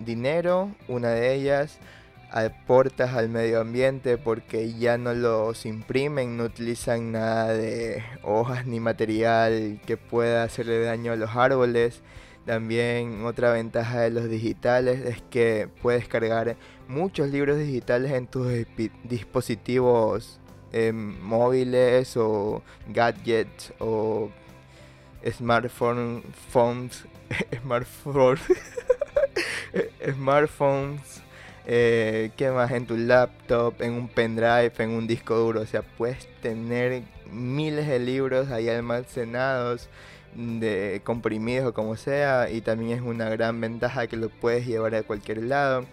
dinero, 0.00 0.74
una 0.88 1.10
de 1.10 1.34
ellas, 1.34 1.78
aportas 2.34 3.14
al 3.14 3.28
medio 3.28 3.60
ambiente 3.60 4.18
porque 4.18 4.74
ya 4.74 4.98
no 4.98 5.14
los 5.14 5.64
imprimen, 5.66 6.36
no 6.36 6.44
utilizan 6.44 7.12
nada 7.12 7.54
de 7.54 8.02
hojas 8.24 8.66
ni 8.66 8.80
material 8.80 9.80
que 9.86 9.96
pueda 9.96 10.42
hacerle 10.42 10.80
daño 10.80 11.12
a 11.12 11.16
los 11.16 11.30
árboles. 11.36 12.02
También 12.44 13.24
otra 13.24 13.52
ventaja 13.52 14.00
de 14.00 14.10
los 14.10 14.28
digitales 14.28 15.06
es 15.06 15.22
que 15.30 15.68
puedes 15.80 16.08
cargar 16.08 16.56
muchos 16.88 17.30
libros 17.30 17.56
digitales 17.56 18.10
en 18.10 18.26
tus 18.26 18.48
dispositivos 19.04 20.40
em, 20.72 21.16
móviles 21.22 22.16
o 22.16 22.64
gadgets 22.88 23.72
o 23.78 24.28
smartphones, 25.30 26.24
smartphones, 26.50 28.42
smartphones 30.12 31.23
eh, 31.66 32.30
¿Qué 32.36 32.50
más? 32.50 32.70
En 32.72 32.86
tu 32.86 32.96
laptop, 32.96 33.80
en 33.80 33.94
un 33.94 34.08
pendrive, 34.08 34.72
en 34.78 34.90
un 34.90 35.06
disco 35.06 35.36
duro. 35.36 35.60
O 35.62 35.66
sea, 35.66 35.82
puedes 35.82 36.26
tener 36.40 37.02
miles 37.30 37.88
de 37.88 37.98
libros 37.98 38.50
ahí 38.50 38.68
almacenados, 38.68 39.88
de 40.34 41.00
comprimidos 41.04 41.68
o 41.68 41.74
como 41.74 41.96
sea. 41.96 42.50
Y 42.50 42.60
también 42.60 42.98
es 42.98 43.02
una 43.02 43.28
gran 43.30 43.60
ventaja 43.60 44.06
que 44.06 44.16
lo 44.16 44.28
puedes 44.28 44.66
llevar 44.66 44.94
a 44.94 45.02
cualquier 45.02 45.42
lado. 45.44 45.86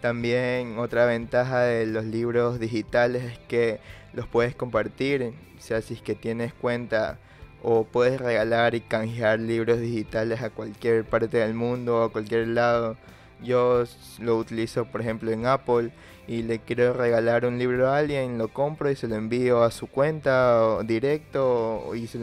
También 0.00 0.78
otra 0.78 1.06
ventaja 1.06 1.60
de 1.62 1.86
los 1.86 2.04
libros 2.04 2.58
digitales 2.60 3.24
es 3.24 3.38
que 3.40 3.80
los 4.12 4.26
puedes 4.26 4.54
compartir. 4.54 5.34
O 5.58 5.60
sea, 5.60 5.82
si 5.82 5.94
es 5.94 6.02
que 6.02 6.14
tienes 6.14 6.52
cuenta 6.54 7.18
o 7.62 7.84
puedes 7.84 8.20
regalar 8.20 8.74
y 8.74 8.80
canjear 8.80 9.40
libros 9.40 9.80
digitales 9.80 10.42
a 10.42 10.50
cualquier 10.50 11.04
parte 11.04 11.38
del 11.38 11.54
mundo 11.54 11.98
o 12.00 12.04
a 12.04 12.12
cualquier 12.12 12.48
lado 12.48 12.96
yo 13.42 13.84
lo 14.20 14.36
utilizo, 14.36 14.86
por 14.86 15.00
ejemplo, 15.00 15.30
en 15.30 15.46
Apple 15.46 15.92
y 16.26 16.42
le 16.42 16.60
quiero 16.60 16.92
regalar 16.94 17.44
un 17.44 17.58
libro 17.58 17.88
a 17.88 17.98
alguien, 17.98 18.38
lo 18.38 18.48
compro 18.48 18.90
y 18.90 18.96
se 18.96 19.08
lo 19.08 19.16
envío 19.16 19.62
a 19.62 19.70
su 19.70 19.86
cuenta 19.86 20.82
directo 20.82 21.94
y 21.94 22.06
se 22.06 22.18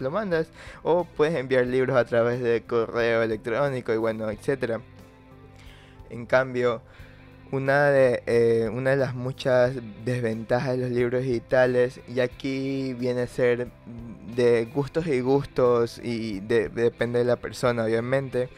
lo, 0.00 0.10
mandas. 0.10 0.48
O 0.82 1.04
puedes 1.04 1.34
enviar 1.36 1.66
libros 1.66 1.96
a 1.96 2.04
través 2.04 2.40
de 2.40 2.62
correo 2.62 3.22
electrónico 3.22 3.92
y 3.92 3.96
bueno, 3.96 4.30
etcétera. 4.30 4.80
En 6.10 6.26
cambio, 6.26 6.82
una 7.50 7.86
de, 7.86 8.22
eh, 8.26 8.68
una 8.72 8.90
de 8.90 8.96
las 8.96 9.14
muchas 9.14 9.74
desventajas 10.04 10.76
de 10.76 10.78
los 10.78 10.90
libros 10.90 11.22
digitales, 11.22 12.00
y 12.08 12.20
aquí 12.20 12.94
viene 12.94 13.22
a 13.22 13.26
ser 13.26 13.68
de 14.36 14.66
gustos 14.66 15.06
y 15.06 15.20
gustos 15.20 16.00
y 16.02 16.40
depende 16.40 17.20
de 17.20 17.24
la 17.24 17.36
persona, 17.36 17.84
obviamente 17.84 18.48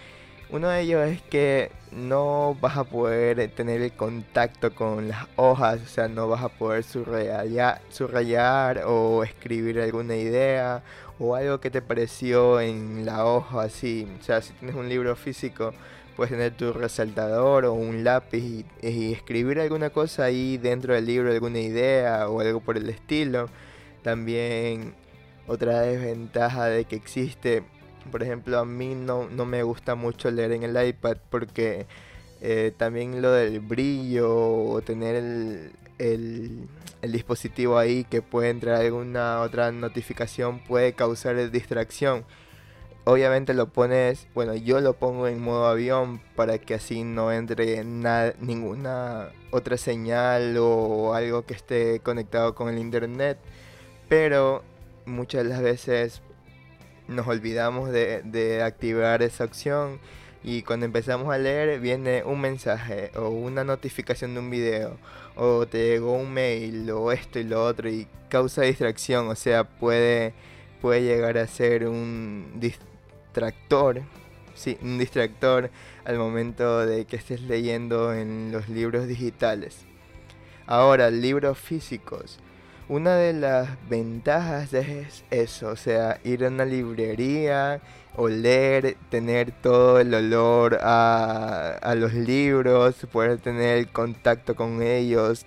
uno 0.53 0.69
de 0.69 0.81
ellos 0.81 1.07
es 1.09 1.23
que 1.23 1.71
no 1.93 2.57
vas 2.61 2.77
a 2.77 2.85
poder 2.85 3.51
tener 3.53 3.83
el 3.83 3.93
contacto 3.93 4.75
con 4.75 5.09
las 5.09 5.27
hojas, 5.37 5.81
o 5.83 5.87
sea, 5.87 6.09
no 6.09 6.29
vas 6.29 6.43
a 6.43 6.49
poder 6.49 6.85
subrayar, 6.85 7.81
subrayar 7.91 8.83
o 8.87 9.23
escribir 9.25 9.81
alguna 9.81 10.17
idea 10.17 10.83
o 11.19 11.37
algo 11.37 11.61
que 11.61 11.71
te 11.71 11.83
pareció 11.83 12.61
en 12.61 13.05
la 13.07 13.25
hoja, 13.27 13.63
así. 13.63 14.09
O 14.21 14.25
sea, 14.25 14.41
si 14.43 14.53
tienes 14.55 14.77
un 14.77 14.89
libro 14.89 15.15
físico, 15.17 15.73
puedes 16.17 16.33
tener 16.33 16.57
tu 16.57 16.73
resaltador 16.73 17.65
o 17.67 17.75
un 17.75 18.05
lápiz 18.05 18.39
y, 18.39 18.67
y 18.83 19.13
escribir 19.13 19.61
alguna 19.61 19.91
cosa 19.91 20.25
ahí 20.25 20.59
dentro 20.59 20.95
del 20.95 21.07
libro, 21.07 21.31
alguna 21.31 21.61
idea 21.61 22.29
o 22.29 22.41
algo 22.41 22.61
por 22.61 22.77
el 22.77 22.89
estilo. 22.89 23.49
También 24.03 24.95
otra 25.47 25.81
desventaja 25.83 26.67
de 26.67 26.85
que 26.85 26.97
existe 26.97 27.63
por 28.11 28.23
ejemplo, 28.23 28.59
a 28.59 28.65
mí 28.65 28.95
no, 28.95 29.29
no 29.29 29.45
me 29.45 29.63
gusta 29.63 29.95
mucho 29.95 30.31
leer 30.31 30.53
en 30.53 30.63
el 30.63 30.89
iPad 30.89 31.17
porque 31.31 31.87
eh, 32.41 32.73
también 32.77 33.21
lo 33.23 33.33
del 33.33 33.61
brillo 33.61 34.35
o 34.35 34.81
tener 34.83 35.17
el, 35.17 35.73
el, 35.99 36.69
el, 37.03 37.13
dispositivo 37.13 37.79
ahí 37.79 38.05
que 38.05 38.23
puede 38.23 38.51
entrar 38.51 38.77
alguna 38.77 39.41
otra 39.41 39.73
notificación 39.73 40.61
puede 40.61 40.95
causar 40.95 41.51
distracción. 41.51 42.25
Obviamente 43.05 43.55
lo 43.55 43.69
pones, 43.69 44.27
bueno, 44.35 44.55
yo 44.55 44.81
lo 44.81 44.95
pongo 44.95 45.27
en 45.27 45.43
modo 45.43 45.67
avión 45.67 46.21
para 46.37 46.59
que 46.59 46.75
así 46.75 47.03
no 47.03 47.33
entre 47.33 47.83
ninguna 47.85 49.31
otra 49.51 49.77
señal 49.79 50.57
o 50.59 51.15
algo 51.15 51.45
que 51.47 51.55
esté 51.55 52.01
conectado 52.01 52.55
con 52.55 52.69
el 52.69 52.79
internet. 52.79 53.39
Pero 54.09 54.63
muchas 55.07 55.45
de 55.45 55.49
las 55.51 55.63
veces 55.63 56.23
nos 57.11 57.27
olvidamos 57.27 57.91
de, 57.91 58.63
activar 58.65 59.23
esa 59.23 59.45
opción 59.45 59.99
y 60.43 60.63
cuando 60.63 60.87
empezamos 60.87 61.33
a 61.35 61.39
leer 61.39 61.81
viene 61.81 62.23
un 62.25 62.41
mensaje 62.41 63.11
o 63.17 63.29
una 63.29 63.63
notificación 63.65 64.33
de 64.35 64.41
un 64.41 64.49
video 64.49 64.97
o 65.37 65.67
te 65.67 65.89
llegó 65.89 66.15
un 66.15 66.33
mail 66.33 66.91
o 66.91 67.13
esto 67.13 67.39
y 67.39 67.45
lo 67.45 67.65
otro 67.65 67.91
y 67.91 68.07
causa 68.29 68.63
distracción, 68.63 69.29
o 69.29 69.35
sea, 69.35 69.65
puede, 69.65 70.33
puede 70.81 71.03
llegar 71.03 71.37
a 71.37 71.47
ser 71.47 71.87
un 71.87 72.53
distractor, 72.57 74.03
sí, 74.55 74.79
un 74.83 74.99
distractor 74.99 75.71
al 76.05 76.17
momento 76.17 76.87
de 76.87 77.05
que 77.05 77.17
estés 77.17 77.43
leyendo 77.43 78.15
en 78.15 78.53
los 78.53 78.69
libros 78.69 79.07
digitales. 79.09 79.85
Ahora, 80.67 81.11
libros 81.11 81.59
físicos. 81.59 82.39
Una 82.91 83.15
de 83.15 83.33
las 83.35 83.69
ventajas 83.89 84.75
es 84.75 85.23
eso, 85.31 85.69
o 85.69 85.77
sea, 85.77 86.19
ir 86.25 86.45
a 86.45 86.49
una 86.49 86.65
librería, 86.65 87.81
oler, 88.17 88.97
tener 89.11 89.53
todo 89.53 90.01
el 90.01 90.13
olor 90.13 90.77
a, 90.83 91.95
los 91.97 92.15
libros, 92.15 92.97
poder 93.13 93.39
tener 93.39 93.87
contacto 93.93 94.57
con 94.57 94.83
ellos, 94.83 95.47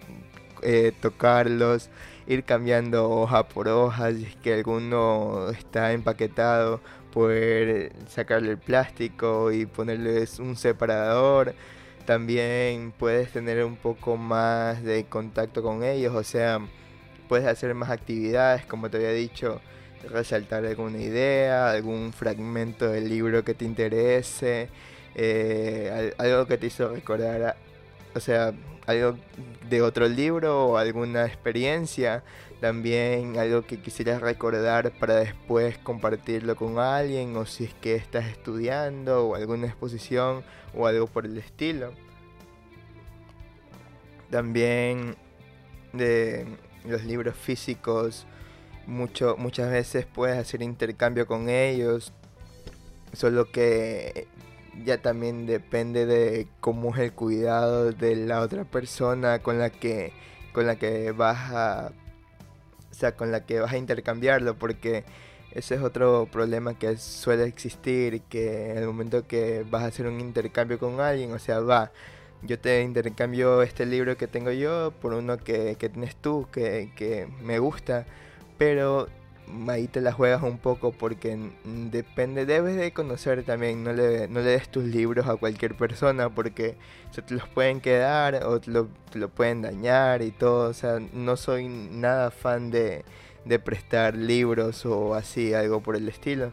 eh, 0.62 0.94
tocarlos, 1.02 1.90
ir 2.28 2.46
cambiando 2.46 3.10
hoja 3.10 3.44
por 3.50 3.68
hoja, 3.68 4.14
si 4.14 4.24
es 4.24 4.36
que 4.38 4.54
alguno 4.54 5.50
está 5.50 5.92
empaquetado, 5.92 6.80
poder 7.12 7.92
sacarle 8.08 8.52
el 8.52 8.58
plástico 8.58 9.52
y 9.52 9.66
ponerles 9.66 10.40
un 10.40 10.56
separador. 10.56 11.56
También 12.06 12.94
puedes 12.98 13.34
tener 13.34 13.66
un 13.66 13.76
poco 13.76 14.16
más 14.16 14.82
de 14.82 15.04
contacto 15.08 15.62
con 15.62 15.84
ellos, 15.84 16.16
o 16.16 16.24
sea, 16.24 16.62
puedes 17.28 17.48
hacer 17.48 17.74
más 17.74 17.90
actividades, 17.90 18.66
como 18.66 18.90
te 18.90 18.98
había 18.98 19.12
dicho, 19.12 19.62
resaltar 20.10 20.66
alguna 20.66 21.00
idea, 21.00 21.72
algún 21.72 22.14
fragmento 22.14 22.90
del 22.90 23.10
libro 23.10 23.44
que 23.44 23.54
te 23.54 23.66
interese, 23.66 24.70
eh, 25.16 26.14
algo 26.18 26.46
que 26.48 26.58
te 26.58 26.68
hizo 26.68 26.90
recordar 26.90 27.56
o 28.16 28.20
sea, 28.20 28.54
algo 28.86 29.18
de 29.70 29.82
otro 29.82 30.08
libro 30.08 30.68
o 30.68 30.78
alguna 30.78 31.26
experiencia, 31.26 32.24
también 32.60 33.38
algo 33.38 33.64
que 33.64 33.82
quisieras 33.82 34.22
recordar 34.22 34.92
para 34.92 35.16
después 35.16 35.78
compartirlo 35.80 36.56
con 36.56 36.80
alguien 36.80 37.36
o 37.36 37.46
si 37.46 37.66
es 37.66 37.74
que 37.76 37.96
estás 37.96 38.26
estudiando 38.26 39.28
o 39.28 39.36
alguna 39.36 39.68
exposición 39.68 40.44
o 40.76 40.88
algo 40.88 41.08
por 41.08 41.26
el 41.26 41.38
estilo. 41.38 41.94
También 44.30 45.16
de 45.92 46.46
los 46.86 47.04
libros 47.04 47.36
físicos, 47.36 48.26
mucho, 48.88 49.36
muchas 49.38 49.72
veces 49.72 50.06
puedes 50.06 50.38
hacer 50.38 50.62
intercambio 50.62 51.28
con 51.28 51.50
ellos, 51.50 52.14
solo 53.14 53.52
que 53.52 54.28
ya 54.84 55.02
también 55.02 55.46
depende 55.46 56.06
de 56.06 56.48
cómo 56.60 56.94
es 56.94 57.00
el 57.00 57.14
cuidado 57.14 57.92
de 57.92 58.16
la 58.16 58.42
otra 58.42 58.66
persona 58.66 59.40
con 59.40 59.60
la 59.60 59.70
que 59.70 60.14
con 60.52 60.68
la 60.68 60.78
que 60.78 61.12
vas 61.12 61.52
a 61.52 61.92
o 62.92 62.94
sea, 62.94 63.16
con 63.16 63.32
la 63.32 63.46
que 63.46 63.60
vas 63.60 63.74
a 63.74 63.78
intercambiarlo 63.78 64.56
porque 64.58 65.04
ese 65.52 65.76
es 65.76 65.82
otro 65.82 66.28
problema 66.32 66.78
que 66.78 66.98
suele 66.98 67.46
existir 67.46 68.22
que 68.22 68.72
en 68.72 68.78
el 68.78 68.88
momento 68.88 69.28
que 69.28 69.66
vas 69.70 69.84
a 69.84 69.88
hacer 69.88 70.08
un 70.08 70.20
intercambio 70.20 70.80
con 70.80 71.00
alguien, 71.00 71.32
o 71.32 71.40
sea, 71.40 71.60
va, 71.60 71.92
yo 72.46 72.60
te 72.60 72.82
intercambio 72.82 73.62
este 73.62 73.86
libro 73.86 74.18
que 74.18 74.28
tengo 74.28 74.52
yo 74.52 74.92
por 75.02 75.14
uno 75.14 75.38
que, 75.38 75.76
que 75.78 75.90
tienes 75.90 76.16
tú, 76.16 76.48
que, 76.52 76.92
que 76.96 77.28
me 77.42 77.60
gusta, 77.60 78.06
pero 78.58 79.08
ahí 79.68 79.88
te 79.88 80.02
la 80.02 80.12
juegas 80.12 80.42
un 80.44 80.58
poco 80.58 80.92
porque 80.92 81.38
depende, 81.66 82.46
debes 82.46 82.76
de 82.76 82.94
conocer 82.94 83.44
también, 83.44 83.84
no 83.84 83.94
le, 83.94 84.28
no 84.28 84.42
le 84.42 84.52
des 84.52 84.70
tus 84.70 84.84
libros 84.84 85.28
a 85.28 85.36
cualquier 85.36 85.76
persona 85.76 86.30
porque 86.30 86.76
se 87.12 87.22
te 87.22 87.34
los 87.34 87.48
pueden 87.50 87.82
quedar 87.82 88.44
o 88.46 88.60
te 88.60 88.72
lo, 88.72 88.88
pueden 89.30 89.62
dañar 89.62 90.22
y 90.22 90.32
todo, 90.32 90.70
o 90.70 90.74
sea, 90.74 91.00
no 91.14 91.38
soy 91.38 91.68
nada 91.68 92.32
fan 92.32 92.72
de, 92.72 93.04
de 93.46 93.60
prestar 93.60 94.16
libros 94.16 94.86
o 94.86 95.14
así, 95.14 95.54
algo 95.54 95.82
por 95.82 95.96
el 95.96 96.08
estilo. 96.10 96.52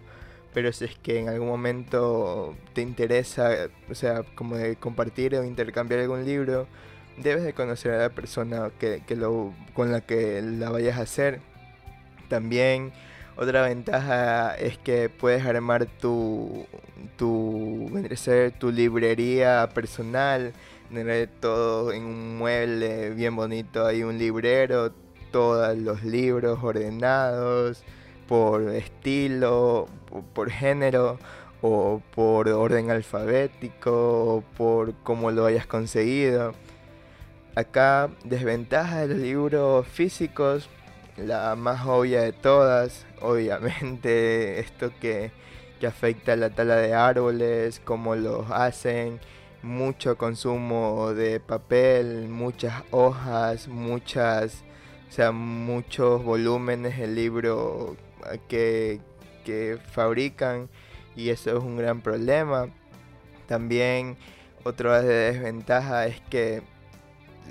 Pero 0.52 0.72
si 0.72 0.86
es 0.86 0.96
que 0.96 1.20
en 1.20 1.28
algún 1.28 1.48
momento 1.48 2.56
te 2.72 2.82
interesa, 2.82 3.68
o 3.88 3.94
sea, 3.94 4.22
como 4.34 4.56
de 4.56 4.76
compartir 4.76 5.34
o 5.36 5.44
intercambiar 5.44 6.00
algún 6.00 6.24
libro, 6.24 6.66
debes 7.16 7.44
de 7.44 7.52
conocer 7.52 7.92
a 7.92 7.98
la 7.98 8.08
persona 8.10 8.70
que, 8.78 9.02
que 9.06 9.16
lo, 9.16 9.54
con 9.74 9.92
la 9.92 10.00
que 10.00 10.42
la 10.42 10.70
vayas 10.70 10.98
a 10.98 11.02
hacer. 11.02 11.40
También 12.28 12.92
otra 13.36 13.62
ventaja 13.62 14.54
es 14.56 14.76
que 14.78 15.08
puedes 15.08 15.44
armar 15.46 15.86
tu, 15.86 16.66
tu, 17.16 17.90
tu 18.58 18.72
librería 18.72 19.68
personal, 19.72 20.52
tener 20.92 21.28
todo 21.40 21.92
en 21.92 22.04
un 22.04 22.38
mueble 22.38 23.10
bien 23.10 23.36
bonito, 23.36 23.86
hay 23.86 24.02
un 24.02 24.18
librero, 24.18 24.92
todos 25.30 25.76
los 25.78 26.02
libros 26.02 26.58
ordenados 26.62 27.84
por 28.30 28.62
estilo, 28.70 29.88
por 30.34 30.50
género 30.50 31.18
o 31.62 32.00
por 32.14 32.48
orden 32.48 32.92
alfabético 32.92 34.44
por 34.56 34.94
cómo 35.02 35.32
lo 35.32 35.46
hayas 35.46 35.66
conseguido. 35.66 36.54
Acá 37.56 38.08
desventaja 38.22 39.00
de 39.00 39.08
los 39.08 39.18
libros 39.18 39.88
físicos 39.88 40.70
la 41.16 41.56
más 41.56 41.84
obvia 41.84 42.22
de 42.22 42.32
todas, 42.32 43.04
obviamente 43.20 44.60
esto 44.60 44.92
que, 45.00 45.32
que 45.80 45.88
afecta 45.88 46.34
a 46.34 46.36
la 46.36 46.50
tala 46.50 46.76
de 46.76 46.94
árboles, 46.94 47.80
cómo 47.84 48.14
los 48.14 48.48
hacen, 48.52 49.18
mucho 49.60 50.16
consumo 50.16 51.14
de 51.14 51.40
papel, 51.40 52.28
muchas 52.28 52.74
hojas, 52.92 53.66
muchas, 53.66 54.62
o 55.08 55.12
sea, 55.12 55.32
muchos 55.32 56.22
volúmenes 56.22 56.96
de 56.96 57.08
libro 57.08 57.96
que, 58.48 59.00
que 59.44 59.78
fabrican 59.92 60.68
y 61.16 61.30
eso 61.30 61.56
es 61.56 61.62
un 61.62 61.76
gran 61.76 62.00
problema. 62.00 62.68
También 63.46 64.16
otra 64.64 65.02
desventaja 65.02 66.06
es 66.06 66.20
que 66.22 66.62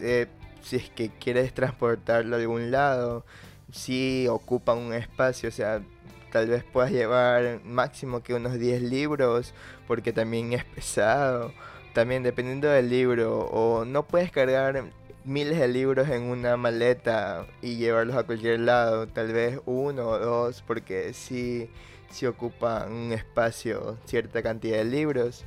eh, 0.01 0.27
si 0.61 0.77
es 0.77 0.89
que 0.89 1.09
quieres 1.09 1.53
transportarlo 1.53 2.35
a 2.35 2.39
algún 2.39 2.71
lado, 2.71 3.25
sí 3.71 4.27
ocupan 4.29 4.77
un 4.77 4.93
espacio, 4.93 5.49
o 5.49 5.51
sea, 5.51 5.81
tal 6.31 6.47
vez 6.47 6.63
puedas 6.63 6.91
llevar 6.91 7.61
máximo 7.63 8.21
que 8.21 8.33
unos 8.33 8.59
10 8.59 8.83
libros, 8.83 9.53
porque 9.87 10.13
también 10.13 10.53
es 10.53 10.63
pesado, 10.65 11.53
también 11.93 12.23
dependiendo 12.23 12.69
del 12.69 12.89
libro, 12.89 13.39
o 13.39 13.85
no 13.85 14.05
puedes 14.05 14.31
cargar 14.31 14.83
miles 15.29 15.59
de 15.59 15.67
libros 15.67 16.09
en 16.09 16.23
una 16.23 16.57
maleta 16.57 17.45
y 17.61 17.77
llevarlos 17.77 18.15
a 18.15 18.23
cualquier 18.23 18.61
lado, 18.61 19.07
tal 19.07 19.31
vez 19.31 19.59
uno 19.65 20.07
o 20.09 20.19
dos, 20.19 20.63
porque 20.65 21.13
sí, 21.13 21.69
sí 22.09 22.25
ocupan 22.25 22.91
un 22.91 23.13
espacio 23.13 23.97
cierta 24.05 24.41
cantidad 24.41 24.77
de 24.77 24.85
libros. 24.85 25.45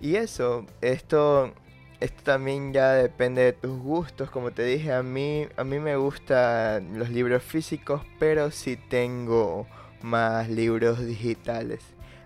Y 0.00 0.16
eso, 0.16 0.66
esto 0.80 1.52
esto 2.00 2.22
también 2.22 2.72
ya 2.72 2.92
depende 2.92 3.42
de 3.42 3.52
tus 3.54 3.78
gustos, 3.78 4.30
como 4.30 4.50
te 4.52 4.62
dije, 4.64 4.92
a 4.92 5.02
mí, 5.02 5.48
a 5.56 5.64
mí 5.64 5.78
me 5.78 5.96
gustan 5.96 6.98
los 6.98 7.08
libros 7.08 7.42
físicos, 7.42 8.02
pero 8.18 8.50
sí 8.50 8.76
tengo 8.76 9.66
más 10.02 10.50
libros 10.50 11.04
digitales. 11.04 11.80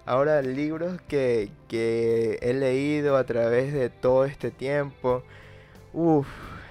Ahora, 0.04 0.42
libros 0.42 1.00
que, 1.02 1.50
que 1.68 2.38
he 2.42 2.54
leído 2.54 3.16
a 3.16 3.24
través 3.24 3.72
de 3.72 3.88
todo 3.90 4.24
este 4.24 4.50
tiempo, 4.50 5.22
uff, 5.92 6.26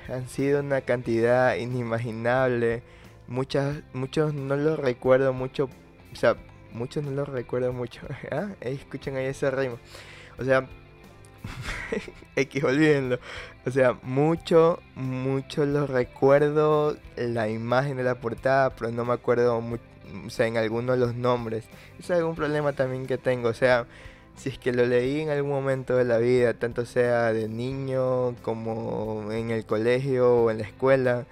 han 0.10 0.28
sido 0.28 0.62
una 0.62 0.82
cantidad 0.82 1.56
inimaginable. 1.56 2.84
Muchas, 3.28 3.82
muchos 3.94 4.34
no 4.34 4.56
los 4.56 4.80
recuerdo 4.80 5.34
mucho, 5.34 5.70
o 6.14 6.16
sea, 6.16 6.38
muchos 6.72 7.04
no 7.04 7.12
los 7.12 7.28
recuerdo 7.28 7.74
mucho. 7.74 8.02
¿Ah? 8.32 8.50
Escuchen 8.62 9.16
ahí 9.18 9.26
ese 9.26 9.52
ritmo. 9.52 9.80
O 10.40 10.44
sea, 10.44 10.68
X, 12.36 12.64
olvídenlo. 12.64 13.20
O 13.66 13.72
sea, 13.72 13.98
mucho, 14.04 14.80
mucho 14.96 15.66
lo 15.66 15.88
recuerdo 15.88 16.98
la 17.16 17.50
imagen 17.50 17.98
de 17.98 18.04
la 18.04 18.16
portada, 18.16 18.70
pero 18.72 18.92
no 18.92 19.06
me 19.06 19.14
acuerdo, 19.14 19.58
o 19.58 20.30
sea, 20.30 20.48
en 20.48 20.58
algunos 20.58 20.98
los 20.98 21.16
nombres. 21.16 21.66
Es 22.00 22.10
algún 22.12 22.36
problema 22.36 22.74
también 22.74 23.06
que 23.08 23.18
tengo. 23.18 23.50
O 23.50 23.54
sea, 23.54 23.86
si 24.38 24.50
es 24.50 24.58
que 24.60 24.72
lo 24.72 24.86
leí 24.86 25.22
en 25.22 25.30
algún 25.30 25.52
momento 25.52 25.98
de 25.98 26.06
la 26.06 26.20
vida, 26.20 26.54
tanto 26.54 26.86
sea 26.86 27.34
de 27.34 27.50
niño 27.50 28.36
como 28.44 29.32
en 29.32 29.52
el 29.52 29.66
colegio 29.66 30.44
o 30.44 30.52
en 30.52 30.60
la 30.60 30.64
escuela, 30.64 31.26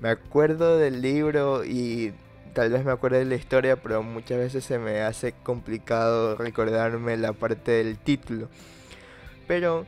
me 0.00 0.10
acuerdo 0.10 0.78
del 0.78 1.00
libro 1.00 1.64
y 1.64 2.12
tal 2.54 2.70
vez 2.70 2.84
me 2.84 2.92
acuerdo 2.92 3.18
de 3.18 3.24
la 3.24 3.36
historia, 3.36 3.76
pero 3.76 4.02
muchas 4.02 4.38
veces 4.38 4.64
se 4.64 4.78
me 4.78 5.00
hace 5.02 5.32
complicado 5.32 6.36
recordarme 6.36 7.16
la 7.16 7.32
parte 7.32 7.72
del 7.72 7.96
título. 7.98 8.48
Pero 9.46 9.86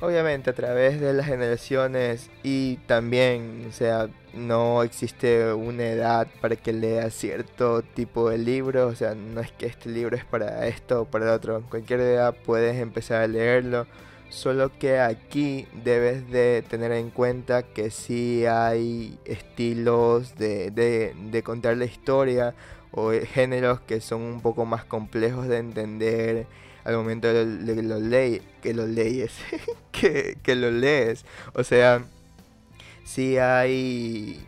obviamente 0.00 0.50
a 0.50 0.52
través 0.54 1.00
de 1.00 1.12
las 1.12 1.26
generaciones 1.26 2.30
y 2.42 2.76
también, 2.86 3.66
o 3.68 3.72
sea, 3.72 4.08
no 4.34 4.82
existe 4.82 5.52
una 5.52 5.84
edad 5.84 6.28
para 6.40 6.56
que 6.56 6.72
leas 6.72 7.14
cierto 7.14 7.82
tipo 7.82 8.30
de 8.30 8.38
libro, 8.38 8.86
o 8.86 8.94
sea, 8.94 9.14
no 9.14 9.40
es 9.40 9.50
que 9.52 9.66
este 9.66 9.88
libro 9.90 10.16
es 10.16 10.24
para 10.24 10.66
esto 10.66 11.02
o 11.02 11.04
para 11.04 11.32
otro, 11.32 11.62
cualquier 11.68 12.00
edad 12.00 12.34
puedes 12.44 12.76
empezar 12.76 13.22
a 13.22 13.26
leerlo, 13.26 13.86
solo 14.28 14.70
que 14.78 15.00
aquí 15.00 15.66
debes 15.84 16.30
de 16.30 16.62
tener 16.68 16.92
en 16.92 17.10
cuenta 17.10 17.62
que 17.62 17.90
sí 17.90 18.46
hay 18.46 19.18
estilos 19.24 20.36
de, 20.36 20.70
de, 20.70 21.14
de 21.30 21.42
contar 21.42 21.76
la 21.76 21.86
historia 21.86 22.54
o 22.92 23.10
géneros 23.12 23.80
que 23.80 24.00
son 24.00 24.22
un 24.22 24.40
poco 24.40 24.64
más 24.64 24.84
complejos 24.84 25.48
de 25.48 25.58
entender 25.58 26.46
al 26.88 26.96
momento 26.96 27.28
de, 27.28 27.82
lo 27.82 28.00
lees, 28.00 28.40
que 28.62 28.72
lo 28.72 28.86
lees, 28.86 29.32
que, 29.92 30.38
que 30.42 30.54
lo 30.54 30.70
lees. 30.70 31.26
O 31.52 31.62
sea, 31.62 32.02
sí 33.04 33.36
hay, 33.36 34.42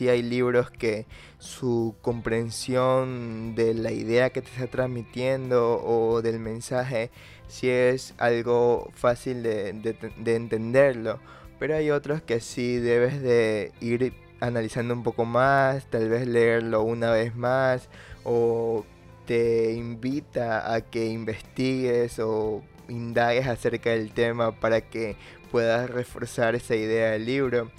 hay 0.00 0.22
libros 0.22 0.72
que 0.72 1.06
su 1.38 1.94
comprensión 2.02 3.54
de 3.54 3.74
la 3.74 3.92
idea 3.92 4.30
que 4.30 4.42
te 4.42 4.48
está 4.48 4.66
transmitiendo 4.66 5.80
o 5.84 6.20
del 6.20 6.40
mensaje, 6.40 7.12
sí 7.46 7.70
es 7.70 8.14
algo 8.18 8.90
fácil 8.94 9.44
de, 9.44 9.72
de 9.72 10.34
entenderlo. 10.34 11.20
Pero 11.60 11.76
hay 11.76 11.92
otros 11.92 12.22
que 12.22 12.40
sí 12.40 12.78
debes 12.78 13.22
de 13.22 13.70
ir 13.80 14.14
analizando 14.40 14.94
un 14.94 15.04
poco 15.04 15.24
más, 15.24 15.88
tal 15.90 16.08
vez 16.08 16.26
leerlo 16.26 16.82
una 16.82 17.12
vez 17.12 17.36
más 17.36 17.88
o 18.24 18.84
te 19.26 19.72
invita 19.72 20.72
a 20.72 20.80
que 20.80 21.06
investigues 21.06 22.18
o 22.18 22.62
indagues 22.88 23.46
acerca 23.46 23.90
del 23.90 24.12
tema 24.12 24.52
para 24.52 24.80
que 24.80 25.16
puedas 25.50 25.88
reforzar 25.90 26.54
esa 26.54 26.74
idea 26.74 27.12
del 27.12 27.26
libro. 27.26 27.70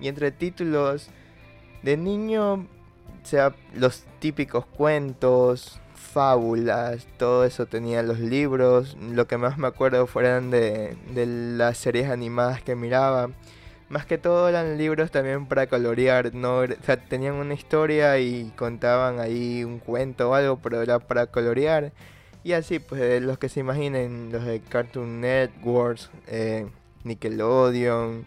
Y 0.00 0.08
entre 0.08 0.30
títulos 0.30 1.08
de 1.82 1.96
niño, 1.96 2.66
sea 3.22 3.54
los 3.74 4.04
típicos 4.20 4.64
cuentos, 4.66 5.80
fábulas, 5.94 7.06
todo 7.18 7.44
eso 7.44 7.66
tenía 7.66 8.02
los 8.02 8.18
libros. 8.20 8.96
Lo 9.00 9.26
que 9.26 9.36
más 9.36 9.58
me 9.58 9.66
acuerdo 9.66 10.06
fueron 10.06 10.50
de, 10.50 10.96
de 11.14 11.26
las 11.26 11.78
series 11.78 12.10
animadas 12.10 12.62
que 12.62 12.74
miraba. 12.74 13.30
Más 13.88 14.04
que 14.04 14.18
todo 14.18 14.48
eran 14.48 14.76
libros 14.76 15.10
también 15.10 15.46
para 15.46 15.66
colorear, 15.66 16.34
no, 16.34 16.58
o 16.60 16.66
sea, 16.84 16.98
tenían 16.98 17.34
una 17.34 17.54
historia 17.54 18.18
y 18.18 18.52
contaban 18.56 19.18
ahí 19.18 19.64
un 19.64 19.78
cuento 19.78 20.30
o 20.30 20.34
algo, 20.34 20.58
pero 20.58 20.82
era 20.82 20.98
para 20.98 21.26
colorear. 21.26 21.92
Y 22.44 22.52
así, 22.52 22.78
pues 22.78 23.22
los 23.22 23.38
que 23.38 23.48
se 23.48 23.60
imaginen, 23.60 24.30
los 24.32 24.44
de 24.44 24.60
Cartoon 24.60 25.20
Networks, 25.20 26.10
eh, 26.26 26.66
Nickelodeon. 27.04 28.26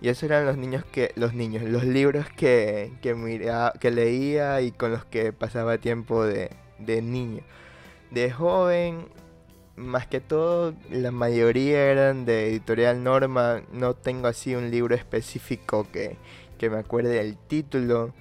Y 0.00 0.08
esos 0.08 0.24
eran 0.24 0.44
los 0.46 0.56
niños 0.56 0.84
que, 0.84 1.12
los 1.16 1.34
niños, 1.34 1.62
los 1.62 1.84
libros 1.84 2.26
que, 2.36 2.92
que, 3.00 3.14
mira, 3.14 3.72
que 3.80 3.90
leía 3.90 4.60
y 4.60 4.72
con 4.72 4.92
los 4.92 5.04
que 5.04 5.32
pasaba 5.32 5.78
tiempo 5.78 6.24
de, 6.24 6.50
de 6.78 7.00
niño. 7.02 7.42
De 8.10 8.30
joven, 8.30 9.08
más 9.76 10.06
que 10.06 10.20
todo, 10.20 10.74
la 10.90 11.10
mayoría 11.10 11.84
eran 11.90 12.24
de 12.24 12.48
editorial 12.48 13.02
Norma. 13.04 13.62
No 13.72 13.94
tengo 13.94 14.26
así 14.28 14.54
un 14.54 14.70
libro 14.70 14.94
específico 14.94 15.86
que, 15.92 16.16
que 16.58 16.70
me 16.70 16.78
acuerde 16.78 17.10
del 17.10 17.36
título. 17.36 18.12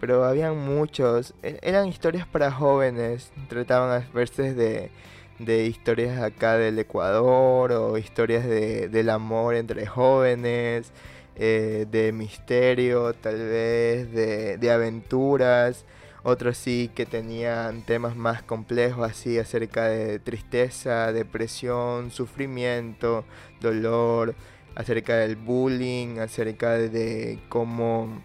Pero 0.00 0.24
habían 0.24 0.58
muchos. 0.58 1.34
E, 1.42 1.58
eran 1.62 1.88
historias 1.88 2.26
para 2.26 2.50
jóvenes. 2.50 3.32
Trataban 3.48 4.02
a 4.02 4.08
veces 4.12 4.56
de, 4.56 4.90
de 5.38 5.66
historias 5.66 6.20
acá 6.22 6.56
del 6.56 6.78
Ecuador 6.78 7.72
o 7.72 7.98
historias 7.98 8.44
de, 8.44 8.88
del 8.88 9.10
amor 9.10 9.54
entre 9.54 9.86
jóvenes. 9.86 10.92
Eh, 11.38 11.86
de 11.90 12.12
misterio, 12.12 13.12
tal 13.12 13.36
vez, 13.36 14.10
de, 14.10 14.56
de 14.56 14.70
aventuras 14.70 15.84
otros 16.26 16.56
sí 16.56 16.90
que 16.92 17.06
tenían 17.06 17.82
temas 17.82 18.16
más 18.16 18.42
complejos 18.42 19.08
así 19.08 19.38
acerca 19.38 19.84
de 19.84 20.18
tristeza, 20.18 21.12
depresión, 21.12 22.10
sufrimiento, 22.10 23.24
dolor, 23.60 24.34
acerca 24.74 25.18
del 25.18 25.36
bullying, 25.36 26.18
acerca 26.18 26.72
de 26.72 27.38
cómo, 27.48 28.24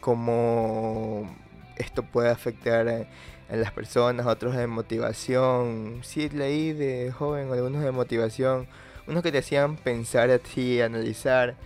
cómo 0.00 1.34
esto 1.76 2.02
puede 2.02 2.28
afectar 2.28 2.86
a, 2.86 3.06
las 3.56 3.72
personas, 3.72 4.26
otros 4.26 4.54
de 4.54 4.66
motivación. 4.66 6.00
Sí 6.02 6.28
leí 6.28 6.74
de 6.74 7.12
joven 7.12 7.50
algunos 7.50 7.82
de 7.82 7.92
motivación, 7.92 8.66
unos 9.06 9.22
que 9.22 9.32
te 9.32 9.38
hacían 9.38 9.76
pensar 9.76 10.30
así, 10.30 10.82
analizar 10.82 11.56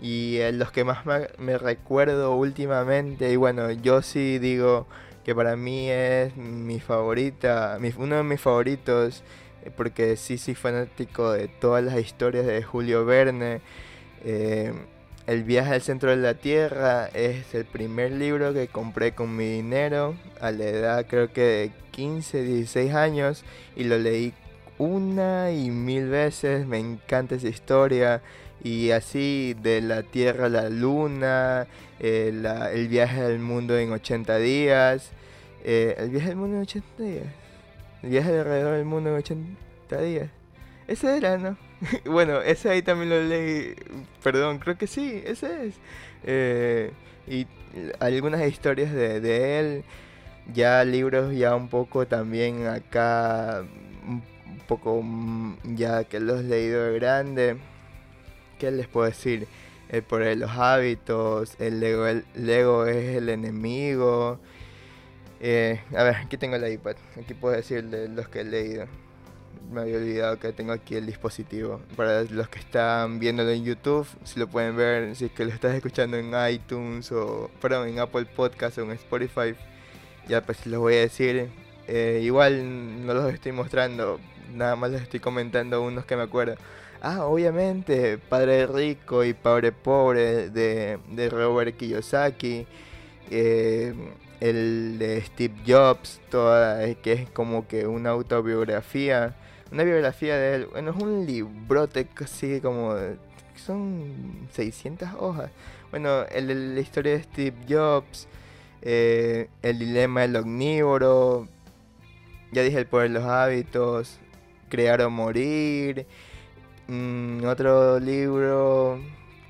y 0.00 0.38
los 0.52 0.72
que 0.72 0.84
más 0.84 1.04
me, 1.38 1.58
recuerdo 1.58 2.34
últimamente, 2.36 3.30
y 3.30 3.36
bueno, 3.36 3.70
yo 3.70 4.02
sí 4.02 4.38
digo 4.38 4.86
que 5.24 5.34
para 5.34 5.56
mí 5.56 5.90
es 5.90 6.36
mi 6.36 6.80
favorita, 6.80 7.78
uno 7.98 8.16
de 8.16 8.22
mis 8.22 8.40
favoritos, 8.40 9.22
eh, 9.64 9.70
porque 9.76 10.16
sí 10.16 10.38
soy 10.38 10.54
fanático 10.54 11.32
de 11.32 11.48
todas 11.48 11.84
las 11.84 11.98
historias 12.00 12.46
de 12.46 12.62
Julio 12.62 13.04
Verne. 13.04 13.60
Eh, 14.24 14.72
el 15.26 15.44
viaje 15.44 15.74
al 15.74 15.82
centro 15.82 16.10
de 16.10 16.16
la 16.16 16.34
Tierra 16.34 17.06
es 17.08 17.54
el 17.54 17.64
primer 17.64 18.12
libro 18.12 18.52
que 18.54 18.68
compré 18.68 19.12
con 19.14 19.36
mi 19.36 19.44
dinero 19.44 20.16
a 20.40 20.50
la 20.50 20.64
edad 20.64 21.06
creo 21.06 21.32
que 21.32 21.42
de 21.42 21.72
15, 21.92 22.42
16 22.42 22.94
años 22.94 23.44
y 23.76 23.84
lo 23.84 23.98
leí 23.98 24.32
una 24.78 25.52
y 25.52 25.70
mil 25.70 26.08
veces, 26.08 26.66
me 26.66 26.78
encanta 26.78 27.34
esa 27.34 27.48
historia 27.48 28.22
y 28.62 28.90
así 28.90 29.54
de 29.62 29.80
la 29.80 30.02
Tierra 30.02 30.46
a 30.46 30.48
la 30.48 30.68
Luna, 30.68 31.66
eh, 31.98 32.32
el 32.72 32.88
viaje 32.88 33.22
al 33.22 33.38
mundo 33.38 33.78
en 33.78 33.92
80 33.92 34.36
días, 34.38 35.10
eh, 35.64 35.94
el 35.98 36.10
viaje 36.10 36.30
al 36.30 36.36
mundo 36.36 36.56
en 36.56 36.62
80 36.62 37.02
días, 37.02 37.26
el 38.02 38.10
viaje 38.10 38.38
alrededor 38.38 38.76
del 38.76 38.84
mundo 38.84 39.10
en 39.10 39.16
80 39.16 40.00
días. 40.02 40.30
Ese 40.86 41.16
era, 41.16 41.38
¿no? 41.38 41.56
bueno, 42.04 42.42
ese 42.42 42.70
ahí 42.70 42.82
también 42.82 43.10
lo 43.10 43.22
leí, 43.22 43.74
perdón, 44.22 44.58
creo 44.58 44.76
que 44.76 44.86
sí, 44.86 45.22
ese 45.24 45.68
es. 45.68 45.74
Eh, 46.24 46.92
y 47.26 47.46
algunas 48.00 48.46
historias 48.46 48.92
de, 48.92 49.20
de 49.20 49.60
él, 49.60 49.84
ya 50.52 50.84
libros 50.84 51.34
ya 51.34 51.54
un 51.54 51.68
poco 51.68 52.06
también 52.06 52.66
acá, 52.66 53.64
un 54.06 54.22
poco 54.66 55.00
mm, 55.02 55.76
ya 55.76 56.04
que 56.04 56.20
los 56.20 56.40
he 56.40 56.44
leído 56.44 56.84
de 56.84 56.98
grande 56.98 57.56
¿qué 58.60 58.70
les 58.70 58.86
puedo 58.86 59.06
decir? 59.06 59.48
El 59.88 60.02
por 60.04 60.20
los 60.36 60.50
hábitos, 60.50 61.56
el 61.58 61.80
Lego, 61.80 62.06
el 62.06 62.24
Lego 62.34 62.86
es 62.86 63.16
el 63.16 63.28
enemigo. 63.28 64.38
Eh, 65.40 65.80
a 65.96 66.04
ver, 66.04 66.16
aquí 66.16 66.36
tengo 66.36 66.56
el 66.56 66.72
iPad, 66.72 66.94
aquí 67.20 67.34
puedo 67.34 67.56
decir 67.56 67.82
de 67.84 68.08
los 68.08 68.28
que 68.28 68.40
he 68.40 68.44
leído. 68.44 68.86
Me 69.72 69.80
había 69.80 69.96
olvidado 69.96 70.38
que 70.38 70.52
tengo 70.52 70.72
aquí 70.72 70.94
el 70.94 71.06
dispositivo. 71.06 71.80
Para 71.96 72.22
los 72.24 72.48
que 72.48 72.58
están 72.60 73.18
viéndolo 73.18 73.50
en 73.50 73.64
YouTube, 73.64 74.06
si 74.24 74.38
lo 74.38 74.46
pueden 74.46 74.76
ver, 74.76 75.16
si 75.16 75.24
es 75.26 75.32
que 75.32 75.44
lo 75.44 75.50
estás 75.50 75.74
escuchando 75.74 76.18
en 76.18 76.32
iTunes 76.52 77.10
o, 77.12 77.50
perdón, 77.60 77.88
en 77.88 77.98
Apple 77.98 78.26
Podcast 78.26 78.78
o 78.78 78.82
en 78.82 78.92
Spotify, 78.92 79.54
ya 80.28 80.42
pues 80.42 80.66
les 80.66 80.78
voy 80.78 80.94
a 80.94 81.00
decir. 81.00 81.48
Eh, 81.88 82.20
igual 82.22 83.06
no 83.06 83.14
los 83.14 83.32
estoy 83.32 83.52
mostrando, 83.52 84.20
nada 84.54 84.76
más 84.76 84.90
les 84.92 85.02
estoy 85.02 85.18
comentando 85.18 85.82
unos 85.82 86.04
que 86.04 86.14
me 86.16 86.22
acuerdo. 86.22 86.56
Ah, 87.02 87.24
obviamente, 87.24 88.18
Padre 88.18 88.66
Rico 88.66 89.24
y 89.24 89.32
Padre 89.32 89.72
Pobre 89.72 90.50
de, 90.50 90.98
de 91.10 91.30
Robert 91.30 91.74
Kiyosaki. 91.76 92.66
Eh, 93.30 93.94
el 94.40 94.98
de 94.98 95.22
Steve 95.22 95.54
Jobs, 95.66 96.20
toda, 96.30 96.94
que 96.96 97.12
es 97.12 97.30
como 97.30 97.66
que 97.66 97.86
una 97.86 98.10
autobiografía. 98.10 99.34
Una 99.72 99.84
biografía 99.84 100.36
de 100.36 100.56
él. 100.56 100.66
Bueno, 100.66 100.90
es 100.90 101.02
un 101.02 101.26
librote 101.26 102.06
casi 102.06 102.60
como... 102.60 102.94
Son 103.56 104.48
600 104.52 105.08
hojas. 105.18 105.50
Bueno, 105.90 106.24
el 106.24 106.74
la 106.74 106.80
historia 106.80 107.12
de 107.12 107.22
Steve 107.22 107.56
Jobs. 107.68 108.28
Eh, 108.82 109.48
el 109.62 109.78
dilema 109.78 110.22
del 110.22 110.36
omnívoro. 110.36 111.48
Ya 112.52 112.62
dije 112.62 112.78
el 112.78 112.86
poder 112.86 113.08
de 113.08 113.14
los 113.20 113.24
hábitos. 113.24 114.18
Crear 114.68 115.00
o 115.02 115.10
morir. 115.10 116.06
Mm, 116.90 117.44
otro 117.44 118.00
libro 118.00 119.00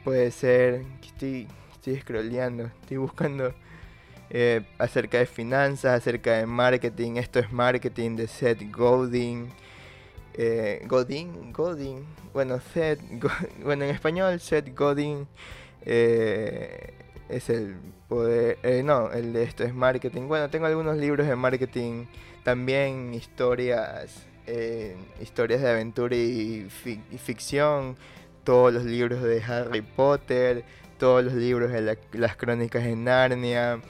puede 0.05 0.31
ser. 0.31 0.85
Estoy, 1.03 1.49
estoy 1.73 1.97
scrolleando, 1.99 2.65
estoy 2.83 2.99
buscando 2.99 3.55
eh, 4.29 4.61
acerca 4.77 5.17
de 5.17 5.25
finanzas, 5.25 6.03
acerca 6.03 6.35
de 6.35 6.45
marketing. 6.45 7.17
Esto 7.17 7.39
es 7.39 7.51
marketing 7.51 8.17
de 8.17 8.27
Seth 8.29 8.71
Godin. 8.71 9.49
Eh, 10.35 10.85
Godin, 10.87 11.51
Godin. 11.51 12.05
Bueno, 12.35 12.61
Seth, 12.75 13.01
bueno, 13.65 13.85
en 13.85 13.91
español, 13.91 14.39
Seth 14.39 14.77
Godin 14.77 15.27
eh, 15.81 16.93
es 17.31 17.49
el 17.49 17.75
poder. 18.07 18.59
Eh, 18.63 18.83
no, 18.85 19.11
el 19.13 19.33
de 19.33 19.45
esto 19.45 19.65
es 19.65 19.73
marketing. 19.73 20.29
Bueno, 20.29 20.51
tengo 20.51 20.67
algunos 20.67 20.99
libros 20.99 21.27
de 21.27 21.37
marketing, 21.37 22.05
también 22.45 23.15
historias 23.15 24.27
historias 25.21 25.61
de 25.61 25.71
aventura 25.71 26.17
y, 26.17 26.69
ficción, 27.19 27.97
todos 28.45 28.73
los 28.73 28.85
libros 28.85 29.23
de 29.23 29.43
Harry 29.43 29.83
Potter, 29.83 30.65
todos 31.01 31.25
los 31.25 31.33
libros 31.33 31.73
de 31.73 31.97
las 32.13 32.37
crónicas 32.37 32.85
de 32.85 32.95
Narnia. 32.95 33.81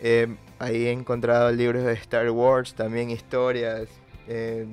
Eh, 0.00 0.34
ahí 0.58 0.86
he 0.86 0.92
encontrado 0.92 1.52
libros 1.52 1.84
de 1.84 1.92
Star 1.92 2.30
Wars, 2.30 2.74
también 2.74 3.10
historias. 3.10 3.88
Eh, 4.26 4.66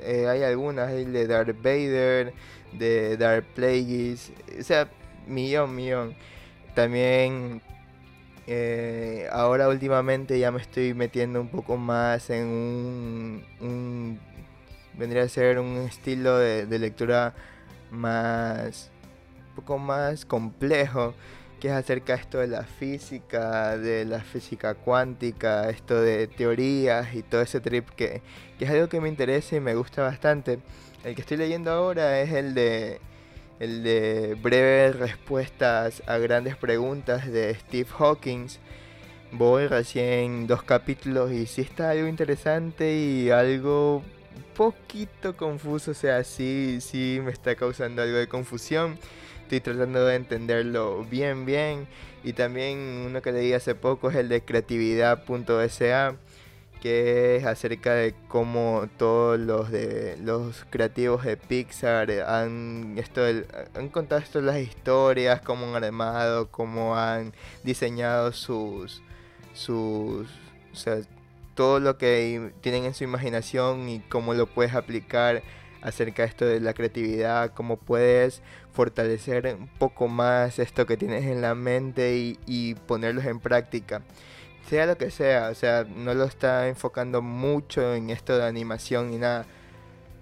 eh, 0.00 0.26
hay 0.26 0.42
algunas 0.42 0.90
de 0.90 1.26
Darth 1.26 1.56
Vader, 1.62 2.32
de 2.72 3.16
Darth 3.18 3.46
Plagueis, 3.54 4.32
o 4.58 4.62
sea, 4.62 4.88
millón, 5.26 5.76
millón. 5.76 6.14
También 6.74 7.60
ahora 9.30 9.68
últimamente 9.68 10.38
ya 10.38 10.50
me 10.50 10.60
estoy 10.60 10.92
metiendo 10.94 11.40
un 11.40 11.48
poco 11.48 11.76
más 11.76 12.30
en 12.30 12.46
un 13.60 14.18
vendría 15.00 15.22
a 15.22 15.28
ser 15.28 15.58
un 15.58 15.78
estilo 15.78 16.36
de, 16.38 16.78
lectura 16.78 17.34
más, 17.90 18.90
un 19.48 19.54
poco 19.56 19.78
más 19.78 20.26
complejo, 20.26 21.14
que 21.58 21.68
es 21.68 21.74
acerca 21.74 22.14
de 22.14 22.20
esto 22.20 22.38
de 22.38 22.48
la 22.48 22.64
física, 22.64 23.78
de 23.78 24.04
la 24.04 24.20
física 24.20 24.74
cuántica, 24.74 25.70
esto 25.70 26.00
de 26.00 26.26
teorías 26.26 27.14
y 27.14 27.22
todo 27.22 27.40
ese 27.40 27.60
trip 27.60 27.88
que, 27.90 28.20
que 28.58 28.66
es 28.66 28.70
algo 28.70 28.88
que 28.88 29.00
me 29.00 29.08
interesa 29.08 29.56
y 29.56 29.60
me 29.60 29.74
gusta 29.74 30.02
bastante. 30.02 30.58
El 31.02 31.14
que 31.14 31.22
estoy 31.22 31.38
leyendo 31.38 31.70
ahora 31.70 32.20
es 32.20 32.32
el 32.32 32.54
de 32.54 33.00
el 33.58 33.82
de 33.82 34.38
breves 34.40 34.96
respuestas 34.96 36.02
a 36.06 36.16
grandes 36.18 36.56
preguntas 36.56 37.26
de 37.30 37.54
Steve 37.54 37.88
Hawking. 37.98 38.48
Voy 39.32 39.66
recién 39.66 40.46
dos 40.46 40.62
capítulos 40.62 41.30
y 41.32 41.46
sí 41.46 41.62
está 41.62 41.90
algo 41.90 42.08
interesante 42.08 42.96
y 42.96 43.30
algo 43.30 44.02
poquito 44.40 45.36
confuso, 45.36 45.92
o 45.92 45.94
sea, 45.94 46.24
sí, 46.24 46.78
sí 46.80 47.20
me 47.24 47.30
está 47.32 47.54
causando 47.54 48.02
algo 48.02 48.16
de 48.16 48.28
confusión. 48.28 48.98
Estoy 49.42 49.60
tratando 49.60 50.04
de 50.06 50.16
entenderlo 50.16 51.04
bien, 51.04 51.44
bien. 51.46 51.88
Y 52.22 52.34
también 52.34 52.78
uno 53.06 53.22
que 53.22 53.32
leí 53.32 53.52
hace 53.52 53.74
poco 53.74 54.10
es 54.10 54.16
el 54.16 54.28
de 54.28 54.42
creatividad.sa, 54.42 56.16
que 56.80 57.36
es 57.36 57.44
acerca 57.44 57.94
de 57.94 58.14
cómo 58.28 58.88
todos 58.96 59.38
los 59.38 59.70
de 59.70 60.16
los 60.22 60.64
creativos 60.70 61.24
de 61.24 61.36
Pixar 61.36 62.10
han 62.26 62.94
esto 62.98 63.22
han 63.74 63.88
contado 63.88 64.20
esto 64.20 64.40
las 64.40 64.58
historias, 64.58 65.40
cómo 65.42 65.74
han 65.74 65.84
armado, 65.84 66.50
cómo 66.50 66.96
han 66.96 67.32
diseñado 67.64 68.32
sus 68.32 69.02
sus 69.52 70.28
o 70.72 70.76
sea, 70.76 71.00
todo 71.60 71.78
lo 71.78 71.98
que 71.98 72.54
tienen 72.62 72.86
en 72.86 72.94
su 72.94 73.04
imaginación 73.04 73.86
y 73.90 74.00
cómo 74.00 74.32
lo 74.32 74.46
puedes 74.46 74.74
aplicar 74.74 75.42
acerca 75.82 76.22
de 76.22 76.28
esto 76.30 76.46
de 76.46 76.58
la 76.58 76.72
creatividad, 76.72 77.52
cómo 77.52 77.76
puedes 77.76 78.40
fortalecer 78.72 79.58
un 79.60 79.68
poco 79.68 80.08
más 80.08 80.58
esto 80.58 80.86
que 80.86 80.96
tienes 80.96 81.26
en 81.26 81.42
la 81.42 81.54
mente 81.54 82.16
y, 82.16 82.38
y 82.46 82.76
ponerlos 82.76 83.26
en 83.26 83.40
práctica 83.40 84.00
sea 84.70 84.86
lo 84.86 84.96
que 84.96 85.10
sea, 85.10 85.50
o 85.50 85.54
sea, 85.54 85.84
no 85.84 86.14
lo 86.14 86.24
está 86.24 86.66
enfocando 86.66 87.20
mucho 87.20 87.94
en 87.94 88.08
esto 88.08 88.38
de 88.38 88.46
animación 88.46 89.10
ni 89.10 89.18
nada. 89.18 89.44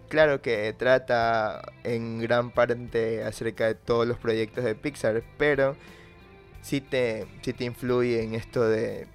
Claro 0.09 0.43
que 0.43 0.75
trata 0.77 1.63
en 1.85 2.19
gran 2.19 2.51
parte 2.51 3.23
acerca 3.23 3.67
de 3.67 3.77
todos 3.77 4.09
los 4.09 4.19
proyectos 4.19 4.65
de 4.65 4.75
Pixar, 4.75 5.23
pero 5.37 5.77
sí 6.63 6.81
te, 6.81 7.27
sí 7.43 7.53
te 7.53 7.65
influye 7.65 8.25
en 8.25 8.35
esto 8.35 8.69
de, 8.69 9.07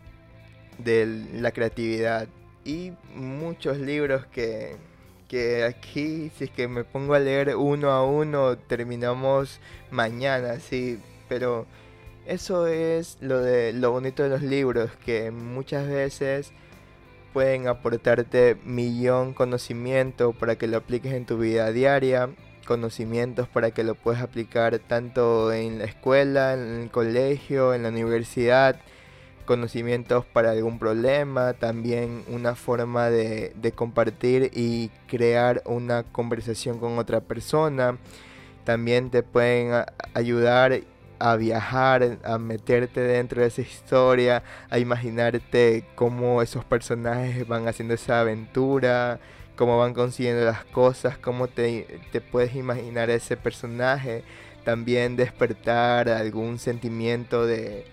de 0.77 1.05
la 1.33 1.51
creatividad. 1.51 2.27
Y 2.65 2.93
muchos 3.15 3.77
libros 3.77 4.25
que, 4.27 4.75
que 5.27 5.63
aquí, 5.63 6.31
si 6.37 6.45
es 6.45 6.49
que 6.49 6.67
me 6.67 6.83
pongo 6.83 7.13
a 7.13 7.19
leer 7.19 7.55
uno 7.55 7.91
a 7.91 8.05
uno, 8.05 8.57
terminamos 8.57 9.59
mañana, 9.91 10.59
sí, 10.59 10.99
pero 11.27 11.65
eso 12.25 12.67
es 12.67 13.17
lo 13.19 13.41
de 13.41 13.73
lo 13.73 13.91
bonito 13.91 14.23
de 14.23 14.29
los 14.29 14.41
libros, 14.41 14.91
que 15.05 15.31
muchas 15.31 15.87
veces 15.87 16.53
pueden 17.33 17.67
aportarte 17.67 18.57
millón 18.63 19.33
conocimiento 19.33 20.33
para 20.33 20.55
que 20.55 20.67
lo 20.67 20.77
apliques 20.77 21.13
en 21.13 21.25
tu 21.25 21.37
vida 21.37 21.71
diaria, 21.71 22.29
conocimientos 22.65 23.47
para 23.47 23.71
que 23.71 23.83
lo 23.83 23.95
puedas 23.95 24.21
aplicar 24.21 24.79
tanto 24.79 25.51
en 25.51 25.79
la 25.79 25.85
escuela, 25.85 26.53
en 26.53 26.83
el 26.83 26.91
colegio, 26.91 27.73
en 27.73 27.83
la 27.83 27.89
universidad, 27.89 28.79
conocimientos 29.43 30.25
para 30.25 30.51
algún 30.51 30.79
problema, 30.79 31.53
también 31.53 32.23
una 32.27 32.55
forma 32.55 33.09
de, 33.09 33.73
compartir 33.75 34.51
y 34.53 34.89
crear 35.07 35.61
una 35.65 36.03
conversación 36.03 36.79
con 36.79 36.97
otra 36.97 37.21
persona. 37.21 37.97
También 38.63 39.09
te 39.09 39.23
pueden 39.23 39.85
ayudar 40.13 40.81
a 41.19 41.35
viajar, 41.35 42.17
a 42.23 42.37
meterte 42.37 43.01
dentro 43.01 43.41
de 43.41 43.47
esa 43.47 43.61
historia, 43.61 44.43
a 44.69 44.79
imaginarte 44.79 45.85
cómo 45.95 46.41
esos 46.41 46.65
personajes 46.65 47.47
van 47.47 47.67
haciendo 47.67 47.93
esa 47.93 48.21
aventura, 48.21 49.19
cómo 49.55 49.77
van 49.77 49.93
consiguiendo 49.93 50.43
las 50.45 50.65
cosas, 50.65 51.17
cómo 51.17 51.47
te, 51.47 52.01
te 52.11 52.21
puedes 52.21 52.55
imaginar 52.55 53.09
ese 53.09 53.37
personaje, 53.37 54.23
también 54.65 55.15
despertar 55.15 56.09
algún 56.09 56.57
sentimiento 56.57 57.45
de, 57.45 57.85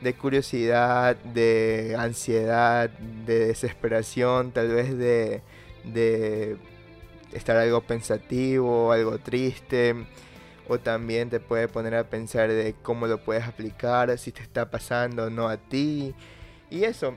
de 0.00 0.14
curiosidad, 0.14 1.16
de 1.16 1.96
ansiedad, 1.98 2.90
de 2.90 3.46
desesperación, 3.46 4.52
tal 4.52 4.68
vez 4.68 4.96
de, 4.96 5.42
de 5.84 6.56
estar 7.32 7.56
algo 7.56 7.80
pensativo, 7.80 8.92
algo 8.92 9.18
triste 9.18 10.06
o 10.68 10.78
también 10.78 11.30
te 11.30 11.40
puede 11.40 11.68
poner 11.68 11.94
a 11.94 12.04
pensar 12.04 12.50
de 12.50 12.74
cómo 12.82 13.06
lo 13.06 13.22
puedes 13.22 13.44
aplicar, 13.44 14.16
si 14.18 14.32
te 14.32 14.42
está 14.42 14.70
pasando 14.70 15.24
o 15.24 15.30
no 15.30 15.48
a 15.48 15.56
ti. 15.56 16.14
Y 16.70 16.84
eso, 16.84 17.14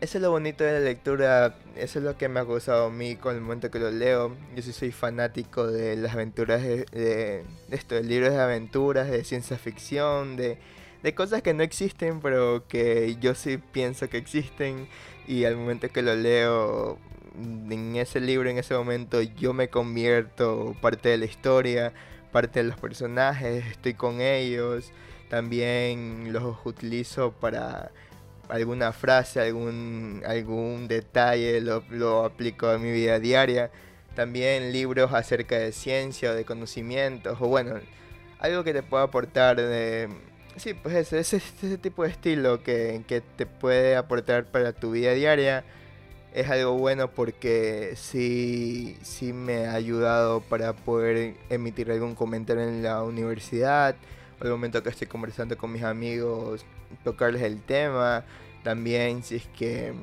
eso 0.00 0.18
es 0.18 0.22
lo 0.22 0.30
bonito 0.30 0.64
de 0.64 0.72
la 0.74 0.80
lectura, 0.80 1.58
eso 1.76 1.98
es 1.98 2.04
lo 2.04 2.16
que 2.16 2.28
me 2.28 2.40
ha 2.40 2.42
gustado 2.42 2.86
a 2.86 2.90
mí 2.90 3.16
con 3.16 3.34
el 3.34 3.40
momento 3.40 3.70
que 3.70 3.78
lo 3.78 3.90
leo. 3.90 4.36
Yo 4.54 4.62
sí 4.62 4.72
soy 4.72 4.92
fanático 4.92 5.66
de 5.66 5.96
las 5.96 6.12
aventuras, 6.12 6.62
de, 6.62 6.84
de, 6.92 7.44
esto, 7.70 7.94
de 7.94 8.04
libros 8.04 8.32
de 8.32 8.40
aventuras, 8.40 9.10
de 9.10 9.24
ciencia 9.24 9.56
ficción, 9.56 10.36
de, 10.36 10.58
de 11.02 11.14
cosas 11.14 11.42
que 11.42 11.54
no 11.54 11.62
existen, 11.62 12.20
pero 12.20 12.66
que 12.68 13.16
yo 13.20 13.34
sí 13.34 13.58
pienso 13.58 14.08
que 14.08 14.18
existen. 14.18 14.88
Y 15.26 15.44
al 15.44 15.56
momento 15.56 15.88
que 15.90 16.02
lo 16.02 16.14
leo, 16.16 16.98
en 17.36 17.96
ese 17.96 18.20
libro, 18.20 18.48
en 18.48 18.58
ese 18.58 18.74
momento, 18.74 19.20
yo 19.22 19.52
me 19.52 19.68
convierto 19.68 20.74
parte 20.80 21.10
de 21.10 21.18
la 21.18 21.26
historia 21.26 21.92
parte 22.30 22.62
de 22.62 22.68
los 22.68 22.78
personajes, 22.78 23.66
estoy 23.66 23.94
con 23.94 24.20
ellos, 24.20 24.92
también 25.28 26.32
los 26.32 26.58
utilizo 26.64 27.32
para 27.32 27.90
alguna 28.48 28.92
frase, 28.92 29.40
algún, 29.40 30.22
algún 30.26 30.88
detalle, 30.88 31.60
lo, 31.60 31.82
lo 31.90 32.24
aplico 32.24 32.68
a 32.68 32.78
mi 32.78 32.92
vida 32.92 33.18
diaria. 33.18 33.70
También 34.14 34.72
libros 34.72 35.12
acerca 35.12 35.58
de 35.58 35.72
ciencia 35.72 36.30
o 36.30 36.34
de 36.34 36.44
conocimientos, 36.44 37.38
o 37.40 37.48
bueno, 37.48 37.76
algo 38.40 38.64
que 38.64 38.72
te 38.72 38.82
pueda 38.82 39.04
aportar 39.04 39.56
de... 39.56 40.08
Sí, 40.58 40.74
pues 40.74 40.94
ese, 40.94 41.20
ese, 41.20 41.36
ese 41.36 41.78
tipo 41.78 42.02
de 42.02 42.10
estilo 42.10 42.62
que, 42.64 43.02
que 43.06 43.20
te 43.20 43.46
puede 43.46 43.96
aportar 43.96 44.46
para 44.46 44.72
tu 44.72 44.90
vida 44.90 45.12
diaria 45.12 45.64
es 46.34 46.50
algo 46.50 46.72
bueno 46.74 47.08
porque 47.10 47.92
sí, 47.96 48.96
sí 49.02 49.32
me 49.32 49.66
ha 49.66 49.74
ayudado 49.74 50.40
para 50.40 50.72
poder 50.74 51.34
emitir 51.48 51.90
algún 51.92 52.14
comentario 52.14 52.64
en 52.64 52.82
la 52.82 53.02
universidad, 53.04 53.94
el 54.40 54.50
momento 54.50 54.82
que 54.82 54.90
estoy 54.90 55.06
conversando 55.06 55.56
con 55.56 55.72
mis 55.72 55.84
amigos, 55.84 56.64
tocarles 57.04 57.42
el 57.42 57.62
tema, 57.62 58.24
también 58.64 59.22
si 59.22 59.36
es 59.36 59.46
que 59.56 59.94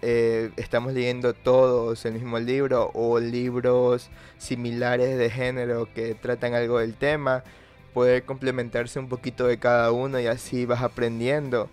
eh, 0.00 0.50
estamos 0.56 0.94
leyendo 0.94 1.34
todos 1.34 2.04
el 2.06 2.14
mismo 2.14 2.38
libro 2.38 2.90
o 2.94 3.20
libros 3.20 4.08
similares 4.38 5.18
de 5.18 5.30
género 5.30 5.88
que 5.94 6.14
tratan 6.14 6.54
algo 6.54 6.78
del 6.78 6.94
tema, 6.94 7.44
poder 7.92 8.24
complementarse 8.24 8.98
un 8.98 9.08
poquito 9.08 9.46
de 9.46 9.58
cada 9.58 9.92
uno 9.92 10.18
y 10.20 10.26
así 10.26 10.66
vas 10.66 10.82
aprendiendo 10.82 11.68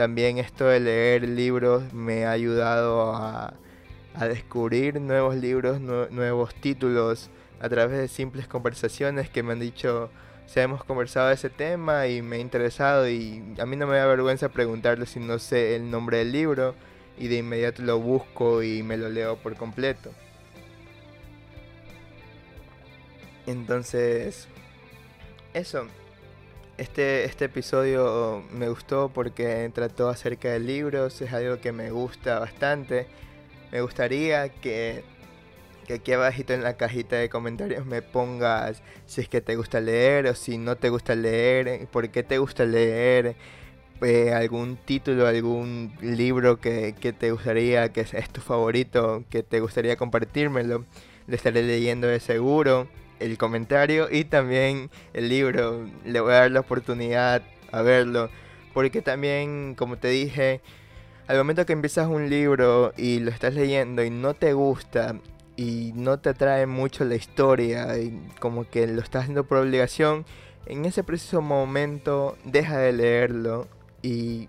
también 0.00 0.38
esto 0.38 0.64
de 0.66 0.80
leer 0.80 1.28
libros 1.28 1.92
me 1.92 2.24
ha 2.24 2.30
ayudado 2.30 3.14
a, 3.14 3.52
descubrir 4.18 4.98
nuevos 4.98 5.36
libros, 5.36 5.78
nuevos 5.78 6.54
títulos 6.54 7.28
a 7.60 7.68
través 7.68 7.98
de 7.98 8.08
simples 8.08 8.48
conversaciones 8.48 9.28
que 9.28 9.42
me 9.42 9.52
han 9.52 9.60
dicho, 9.60 10.10
se 10.46 10.62
hemos 10.62 10.84
conversado 10.84 11.28
de 11.28 11.34
ese 11.34 11.50
tema 11.50 12.06
y 12.06 12.22
me 12.22 12.36
ha 12.36 12.38
interesado 12.38 13.10
y 13.10 13.44
a 13.58 13.66
mí 13.66 13.76
no 13.76 13.86
me 13.86 13.98
da 13.98 14.06
vergüenza 14.06 14.48
preguntarle 14.48 15.04
si 15.04 15.20
no 15.20 15.38
sé 15.38 15.76
el 15.76 15.90
nombre 15.90 16.16
del 16.16 16.32
libro 16.32 16.74
y 17.18 17.28
de 17.28 17.36
inmediato 17.36 17.82
lo 17.82 18.00
busco 18.00 18.62
y 18.62 18.82
me 18.82 18.96
lo 18.96 19.10
leo 19.10 19.36
por 19.36 19.54
completo. 19.56 20.10
Entonces, 23.46 24.48
eso, 25.54 25.86
este, 26.78 27.24
este 27.24 27.46
episodio 27.46 28.42
me 28.52 28.68
gustó 28.68 29.10
porque 29.12 29.70
trató 29.74 30.08
acerca 30.08 30.48
de 30.48 30.60
libros, 30.60 31.20
es 31.20 31.32
algo 31.32 31.60
que 31.60 31.72
me 31.72 31.90
gusta 31.90 32.38
bastante. 32.38 33.06
Me 33.70 33.82
gustaría 33.82 34.48
que, 34.48 35.04
que 35.86 35.94
aquí 35.94 36.12
abajito 36.12 36.54
en 36.54 36.62
la 36.62 36.76
cajita 36.76 37.16
de 37.16 37.28
comentarios 37.28 37.84
me 37.86 38.02
pongas 38.02 38.82
si 39.06 39.20
es 39.20 39.28
que 39.28 39.40
te 39.40 39.56
gusta 39.56 39.80
leer 39.80 40.26
o 40.26 40.34
si 40.34 40.58
no 40.58 40.76
te 40.76 40.88
gusta 40.88 41.14
leer, 41.14 41.86
por 41.88 42.08
qué 42.08 42.22
te 42.22 42.38
gusta 42.38 42.64
leer, 42.64 43.36
eh, 44.02 44.32
algún 44.32 44.76
título, 44.76 45.26
algún 45.26 45.92
libro 46.00 46.60
que, 46.60 46.94
que 46.98 47.12
te 47.12 47.30
gustaría, 47.32 47.92
que 47.92 48.00
es 48.00 48.30
tu 48.30 48.40
favorito, 48.40 49.24
que 49.28 49.42
te 49.42 49.60
gustaría 49.60 49.96
compartírmelo. 49.96 50.86
Lo 51.26 51.36
estaré 51.36 51.62
leyendo 51.62 52.06
de 52.06 52.20
seguro 52.20 52.88
el 53.20 53.38
comentario 53.38 54.08
y 54.10 54.24
también 54.24 54.90
el 55.12 55.28
libro. 55.28 55.86
Le 56.04 56.20
voy 56.20 56.32
a 56.32 56.40
dar 56.40 56.50
la 56.50 56.60
oportunidad 56.60 57.42
a 57.72 57.82
verlo. 57.82 58.30
Porque 58.74 59.02
también, 59.02 59.74
como 59.76 59.96
te 59.98 60.08
dije, 60.08 60.60
al 61.26 61.38
momento 61.38 61.66
que 61.66 61.72
empiezas 61.72 62.08
un 62.08 62.28
libro 62.28 62.92
y 62.96 63.20
lo 63.20 63.30
estás 63.30 63.54
leyendo 63.54 64.02
y 64.02 64.10
no 64.10 64.34
te 64.34 64.52
gusta 64.52 65.16
y 65.56 65.92
no 65.94 66.18
te 66.18 66.30
atrae 66.30 66.66
mucho 66.66 67.04
la 67.04 67.16
historia 67.16 67.98
y 67.98 68.18
como 68.38 68.68
que 68.68 68.86
lo 68.86 69.00
estás 69.00 69.22
haciendo 69.22 69.44
por 69.44 69.58
obligación, 69.58 70.24
en 70.66 70.84
ese 70.84 71.04
preciso 71.04 71.42
momento 71.42 72.36
deja 72.44 72.78
de 72.78 72.92
leerlo 72.92 73.68
y 74.02 74.48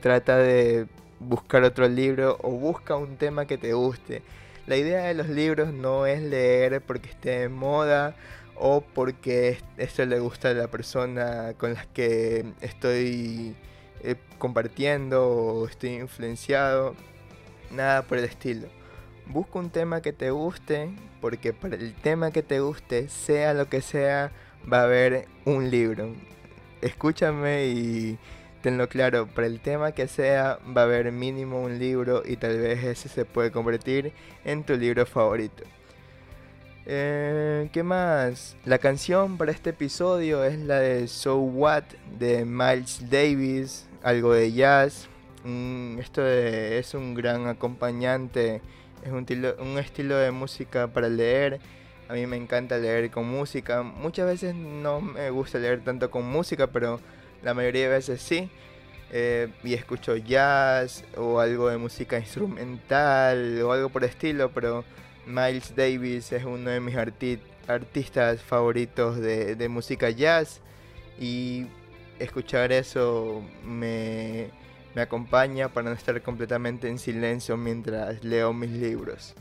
trata 0.00 0.36
de 0.36 0.86
buscar 1.20 1.64
otro 1.64 1.88
libro 1.88 2.38
o 2.42 2.50
busca 2.50 2.96
un 2.96 3.16
tema 3.16 3.46
que 3.46 3.58
te 3.58 3.72
guste. 3.72 4.22
La 4.68 4.76
idea 4.76 5.04
de 5.04 5.14
los 5.14 5.30
libros 5.30 5.72
no 5.72 6.04
es 6.04 6.20
leer 6.20 6.82
porque 6.82 7.08
esté 7.08 7.38
de 7.38 7.48
moda 7.48 8.14
o 8.54 8.82
porque 8.82 9.56
esto 9.78 10.04
le 10.04 10.18
gusta 10.20 10.50
a 10.50 10.52
la 10.52 10.68
persona 10.68 11.54
con 11.56 11.72
la 11.72 11.86
que 11.86 12.44
estoy 12.60 13.56
eh, 14.02 14.16
compartiendo 14.38 15.26
o 15.26 15.66
estoy 15.66 15.94
influenciado. 15.94 16.94
Nada 17.70 18.02
por 18.02 18.18
el 18.18 18.24
estilo. 18.24 18.68
Busca 19.24 19.58
un 19.58 19.70
tema 19.70 20.02
que 20.02 20.12
te 20.12 20.30
guste 20.32 20.90
porque 21.22 21.54
para 21.54 21.76
el 21.76 21.94
tema 21.94 22.30
que 22.30 22.42
te 22.42 22.60
guste, 22.60 23.08
sea 23.08 23.54
lo 23.54 23.70
que 23.70 23.80
sea, 23.80 24.32
va 24.70 24.80
a 24.80 24.84
haber 24.84 25.28
un 25.46 25.70
libro. 25.70 26.14
Escúchame 26.82 27.68
y 27.68 28.18
tenlo 28.68 28.86
claro, 28.86 29.26
para 29.26 29.46
el 29.46 29.60
tema 29.60 29.92
que 29.92 30.06
sea 30.08 30.58
va 30.76 30.82
a 30.82 30.84
haber 30.84 31.10
mínimo 31.10 31.62
un 31.62 31.78
libro 31.78 32.22
y 32.22 32.36
tal 32.36 32.58
vez 32.58 32.84
ese 32.84 33.08
se 33.08 33.24
puede 33.24 33.50
convertir 33.50 34.12
en 34.44 34.62
tu 34.62 34.76
libro 34.76 35.06
favorito. 35.06 35.64
Eh, 36.84 37.70
¿Qué 37.72 37.82
más? 37.82 38.58
La 38.66 38.76
canción 38.76 39.38
para 39.38 39.52
este 39.52 39.70
episodio 39.70 40.44
es 40.44 40.58
la 40.58 40.80
de 40.80 41.08
So 41.08 41.38
What 41.38 41.84
de 42.18 42.44
Miles 42.44 43.08
Davis, 43.08 43.88
algo 44.02 44.34
de 44.34 44.52
jazz. 44.52 45.08
esto 45.98 46.26
es 46.26 46.92
un 46.92 47.14
gran 47.14 47.46
acompañante, 47.46 48.60
es 49.02 49.10
un 49.10 49.78
estilo 49.78 50.18
de 50.18 50.30
música 50.30 50.88
para 50.88 51.08
leer. 51.08 51.58
A 52.10 52.12
mí 52.12 52.26
me 52.26 52.36
encanta 52.36 52.76
leer 52.76 53.10
con 53.10 53.26
música. 53.26 53.82
Muchas 53.82 54.26
veces 54.26 54.54
no 54.54 55.00
me 55.00 55.30
gusta 55.30 55.58
leer 55.58 55.80
tanto 55.82 56.10
con 56.10 56.26
música, 56.26 56.66
pero 56.66 57.00
la 57.42 57.54
mayoría 57.54 57.84
de 57.84 57.88
veces 57.88 58.20
sí. 58.20 58.50
Eh, 59.10 59.48
y 59.64 59.72
escucho 59.72 60.16
jazz 60.16 61.02
o 61.16 61.40
algo 61.40 61.70
de 61.70 61.78
música 61.78 62.18
instrumental 62.18 63.62
o 63.62 63.72
algo 63.72 63.88
por 63.88 64.04
estilo, 64.04 64.50
pero 64.52 64.84
Miles 65.26 65.74
Davis 65.74 66.30
es 66.32 66.44
uno 66.44 66.70
de 66.70 66.80
mis 66.80 66.94
artistas 67.66 68.42
favoritos 68.42 69.18
de, 69.18 69.68
música 69.70 70.10
jazz 70.10 70.60
y 71.18 71.66
escuchar 72.18 72.70
eso 72.70 73.42
me, 73.64 74.50
me 74.94 75.00
acompaña 75.00 75.68
para 75.70 75.88
no 75.88 75.96
estar 75.96 76.20
completamente 76.20 76.88
en 76.88 76.98
silencio 76.98 77.56
mientras 77.56 78.22
leo 78.22 78.52
mis 78.52 78.70
libros. 78.70 79.34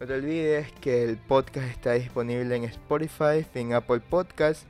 No 0.00 0.08
te 0.08 0.14
olvides 0.14 0.72
que 0.80 1.04
el 1.04 1.18
podcast 1.18 1.68
está 1.68 1.92
disponible 1.92 2.56
en 2.56 2.64
Spotify, 2.64 3.46
en 3.54 3.74
Apple 3.74 4.00
Podcast, 4.00 4.64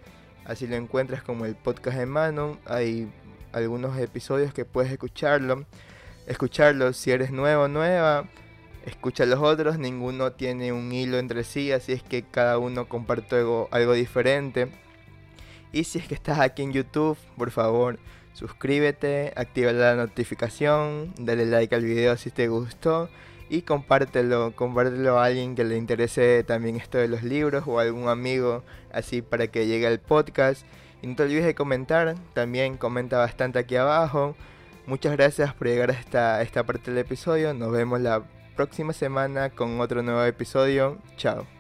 así 0.45 0.67
lo 0.67 0.77
encuentras 0.77 1.23
como 1.23 1.45
el 1.45 1.55
podcast 1.55 1.99
de 1.99 2.07
mano. 2.07 2.59
Hay 2.67 3.13
algunos 3.53 3.99
episodios 3.99 4.53
que 4.53 4.65
puedes 4.65 4.91
escucharlo. 4.93 5.65
Escucharlo 6.27 6.93
si 6.93 7.11
eres 7.11 7.31
nuevo 7.31 7.65
o 7.65 7.69
nueva 7.69 8.29
escucha 8.87 9.25
a 9.25 9.27
los 9.27 9.41
otros, 9.41 9.79
ninguno 9.79 10.33
tiene 10.33 10.73
un 10.73 10.93
hilo 10.93 11.19
entre 11.19 11.45
sí, 11.45 11.73
así 11.73 11.93
es 11.93 12.03
que 12.03 12.23
cada 12.23 12.59
uno 12.59 12.89
comparte 12.89 13.37
algo, 13.37 13.69
algo 13.71 13.95
diferente. 13.95 14.69
Y 15.73 15.85
si 15.85 15.99
es 15.99 16.07
que 16.07 16.15
estás 16.15 16.39
aquí 16.39 16.63
en 16.63 16.73
YouTube, 16.73 17.19
por 17.37 17.51
favor, 17.51 17.99
suscríbete, 18.33 19.33
activa 19.37 19.73
la 19.73 19.97
notificación, 19.97 21.13
dale 21.19 21.47
like 21.47 21.75
al 21.75 21.85
video 21.85 22.17
si 22.17 22.31
te 22.31 22.49
gustó 22.49 23.09
y 23.49 23.63
compártelo, 23.63 24.55
compártelo 24.55 25.19
a 25.19 25.27
alguien 25.27 25.55
que 25.55 25.65
le 25.65 25.77
interese 25.77 26.45
también 26.45 26.77
esto 26.77 26.99
de 26.99 27.09
los 27.09 27.23
libros 27.23 27.65
o 27.67 27.79
a 27.79 27.83
algún 27.83 28.09
amigo 28.09 28.63
así 28.93 29.23
para 29.23 29.49
que 29.49 29.67
llegue 29.67 29.87
al 29.87 30.01
podcast. 30.01 30.65
Y 31.03 31.07
no 31.07 31.17
te 31.17 31.25
olvides 31.25 31.45
de 31.45 31.55
comentar, 31.55 32.15
también 32.33 32.77
comenta 32.77 33.19
bastante 33.19 33.59
aquí 33.59 33.77
abajo. 33.77 34.35
Muchas 34.87 35.13
gracias 35.13 35.55
por 35.55 35.67
llegar 35.67 35.91
hasta 35.91 36.43
esta 36.43 36.65
parte 36.65 36.91
del 36.91 36.99
episodio. 36.99 37.55
Nos 37.55 37.73
vemos 37.73 38.01
la 38.01 38.23
próxima 38.57 38.93
semana 38.93 39.51
con 39.51 39.81
otro 39.81 40.03
nuevo 40.03 40.25
episodio. 40.25 40.99
Chao. 41.17 41.54